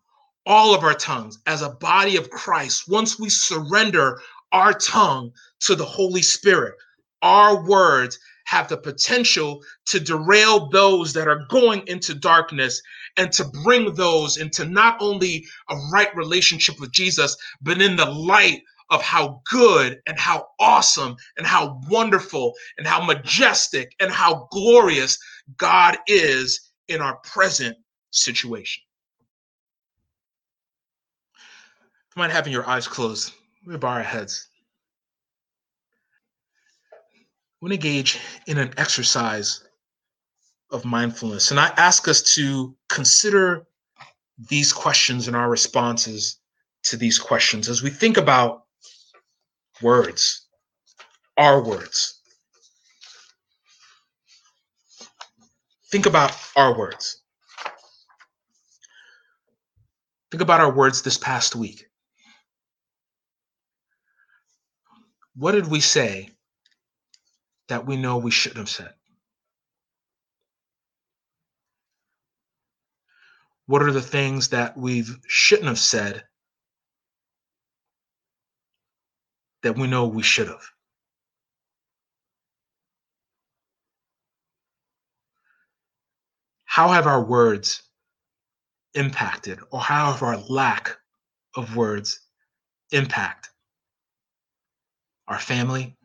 all 0.45 0.73
of 0.73 0.85
our 0.85 0.93
tongues 0.93 1.39
as 1.47 1.61
a 1.61 1.71
body 1.71 2.15
of 2.15 2.29
Christ, 2.29 2.87
once 2.87 3.19
we 3.19 3.29
surrender 3.29 4.21
our 4.53 4.71
tongue 4.71 5.33
to 5.61 5.75
the 5.75 5.83
Holy 5.83 6.21
Spirit, 6.21 6.75
our 7.21 7.61
words 7.61 8.17
have 8.45 8.69
the 8.69 8.77
potential 8.77 9.61
to 9.87 9.99
derail 9.99 10.69
those 10.69 11.11
that 11.11 11.27
are 11.27 11.45
going 11.49 11.85
into 11.87 12.15
darkness 12.15 12.81
and 13.17 13.31
to 13.33 13.45
bring 13.63 13.93
those 13.93 14.37
into 14.37 14.65
not 14.65 14.97
only 14.99 15.45
a 15.69 15.75
right 15.91 16.15
relationship 16.15 16.79
with 16.79 16.91
Jesus, 16.91 17.35
but 17.61 17.81
in 17.81 17.95
the 17.95 18.05
light 18.05 18.63
of 18.91 19.01
how 19.01 19.41
good 19.49 20.01
and 20.05 20.19
how 20.19 20.49
awesome 20.59 21.15
and 21.37 21.47
how 21.47 21.79
wonderful 21.89 22.53
and 22.77 22.85
how 22.85 23.03
majestic 23.03 23.95
and 23.99 24.11
how 24.11 24.47
glorious 24.51 25.17
God 25.57 25.97
is 26.07 26.71
in 26.89 27.01
our 27.01 27.17
present 27.17 27.77
situation. 28.11 28.83
You 32.15 32.19
mind 32.19 32.33
having 32.33 32.51
your 32.51 32.69
eyes 32.69 32.87
closed 32.87 33.33
We 33.65 33.77
bow 33.77 33.87
our 33.87 34.03
heads. 34.03 34.49
We 37.61 37.71
engage 37.71 38.19
in 38.47 38.57
an 38.57 38.73
exercise 38.75 39.63
of 40.71 40.85
mindfulness. 40.85 41.51
And 41.51 41.59
I 41.59 41.67
ask 41.77 42.07
us 42.07 42.21
to 42.35 42.75
consider 42.89 43.65
these 44.49 44.73
questions 44.73 45.27
and 45.27 45.35
our 45.35 45.49
responses 45.49 46.39
to 46.83 46.97
these 46.97 47.19
questions 47.19 47.69
as 47.69 47.83
we 47.83 47.89
think 47.89 48.17
about 48.17 48.63
words, 49.81 50.47
our 51.37 51.63
words. 51.63 52.21
Think 55.91 56.05
about 56.05 56.35
our 56.55 56.77
words. 56.77 57.21
Think 60.31 60.41
about 60.41 60.61
our 60.61 60.71
words 60.71 61.01
this 61.01 61.17
past 61.17 61.55
week. 61.55 61.85
What 65.35 65.51
did 65.51 65.67
we 65.67 65.81
say 65.81 66.29
that 67.67 67.85
we 67.85 67.97
know 67.97 68.17
we 68.17 68.31
shouldn't 68.31 68.59
have 68.59 68.69
said? 68.69 68.93
What 73.67 73.83
are 73.83 73.91
the 73.91 74.01
things 74.01 74.49
that 74.49 74.75
we 74.75 75.05
shouldn't 75.27 75.67
have 75.67 75.79
said 75.79 76.23
that 79.63 79.77
we 79.77 79.87
know 79.87 80.07
we 80.07 80.23
should 80.23 80.47
have? 80.47 80.63
How 86.65 86.89
have 86.89 87.05
our 87.05 87.23
words 87.23 87.83
impacted, 88.93 89.59
or 89.71 89.79
how 89.79 90.11
have 90.11 90.23
our 90.23 90.37
lack 90.37 90.97
of 91.55 91.75
words 91.75 92.27
impact 92.91 93.49
our 95.27 95.39
family, 95.39 95.97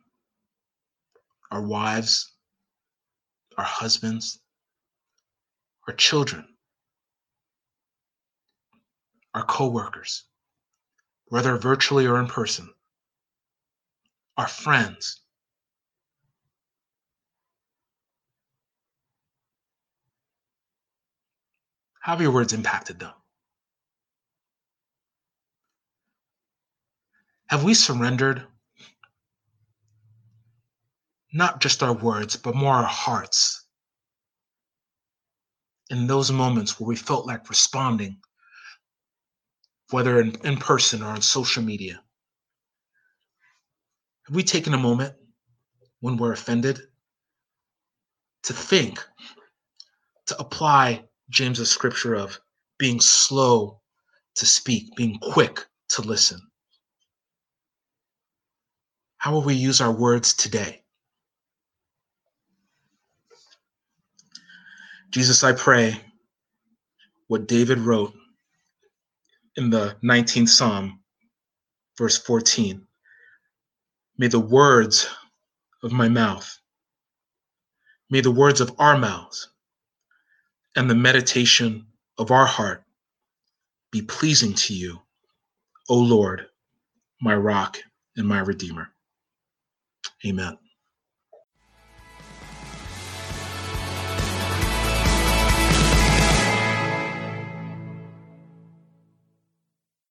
our 1.51 1.63
wives, 1.63 2.33
our 3.57 3.65
husbands, 3.65 4.41
our 5.89 5.95
children? 5.95 6.56
Our 9.37 9.45
coworkers, 9.45 10.25
whether 11.27 11.59
virtually 11.59 12.07
or 12.07 12.19
in 12.19 12.27
person, 12.27 12.73
our 14.39 14.49
friends. 14.49 15.21
How 22.01 22.13
have 22.13 22.23
your 22.23 22.31
words 22.31 22.55
impacted 22.55 22.99
them? 22.99 23.13
Have 27.49 27.63
we 27.63 27.75
surrendered 27.75 28.43
not 31.35 31.61
just 31.61 31.83
our 31.83 31.93
words, 31.93 32.37
but 32.37 32.55
more 32.55 32.73
our 32.73 32.85
hearts 32.85 33.67
in 35.91 36.07
those 36.07 36.33
moments 36.33 36.81
where 36.81 36.89
we 36.89 36.97
felt 36.97 37.27
like 37.27 37.51
responding 37.51 38.17
whether 39.91 40.21
in, 40.21 40.35
in 40.45 40.57
person 40.57 41.03
or 41.03 41.07
on 41.07 41.23
social 41.23 41.63
media? 41.63 42.01
Have 44.27 44.35
we 44.35 44.43
taken 44.43 44.75
a 44.75 44.79
moment 44.79 45.15
when 46.01 46.17
we're 46.17 46.33
offended 46.33 46.81
to 48.43 48.53
think, 48.53 49.05
to 50.27 50.39
apply 50.39 51.05
James's 51.31 51.71
scripture 51.71 52.15
of 52.15 52.39
being 52.79 53.01
slow 53.01 53.81
to 54.35 54.47
speak, 54.47 54.95
being 54.97 55.19
quick 55.21 55.65
to 55.91 56.03
listen? 56.03 56.41
How 59.19 59.33
will 59.33 59.43
we 59.43 59.55
use 59.55 59.81
our 59.81 59.93
words 59.93 60.35
today? 60.35 60.83
Jesus, 65.11 65.43
I 65.43 65.53
pray 65.53 66.01
what 67.29 67.49
David 67.49 67.79
wrote 67.79 68.13
in 69.57 69.71
the 69.71 69.97
19th 70.05 70.49
Psalm, 70.49 71.01
verse 71.97 72.19
14. 72.19 72.87
May 74.19 74.29
the 74.29 74.41
words 74.41 75.09
of 75.83 75.93
my 75.93 76.09
mouth, 76.09 76.59
may 78.11 78.21
the 78.21 78.31
words 78.31 78.61
of 78.61 78.75
our 78.79 78.99
mouths, 78.99 79.49
and 80.77 80.89
the 80.91 80.95
meditation 80.95 81.87
of 82.19 82.31
our 82.31 82.47
heart 82.47 82.85
be 83.91 84.03
pleasing 84.03 84.55
to 84.55 84.75
you, 84.75 85.01
O 85.89 85.97
Lord, 85.97 86.47
my 87.21 87.35
rock 87.35 87.79
and 88.17 88.27
my 88.27 88.41
redeemer. 88.41 88.89
Amen. 90.27 90.59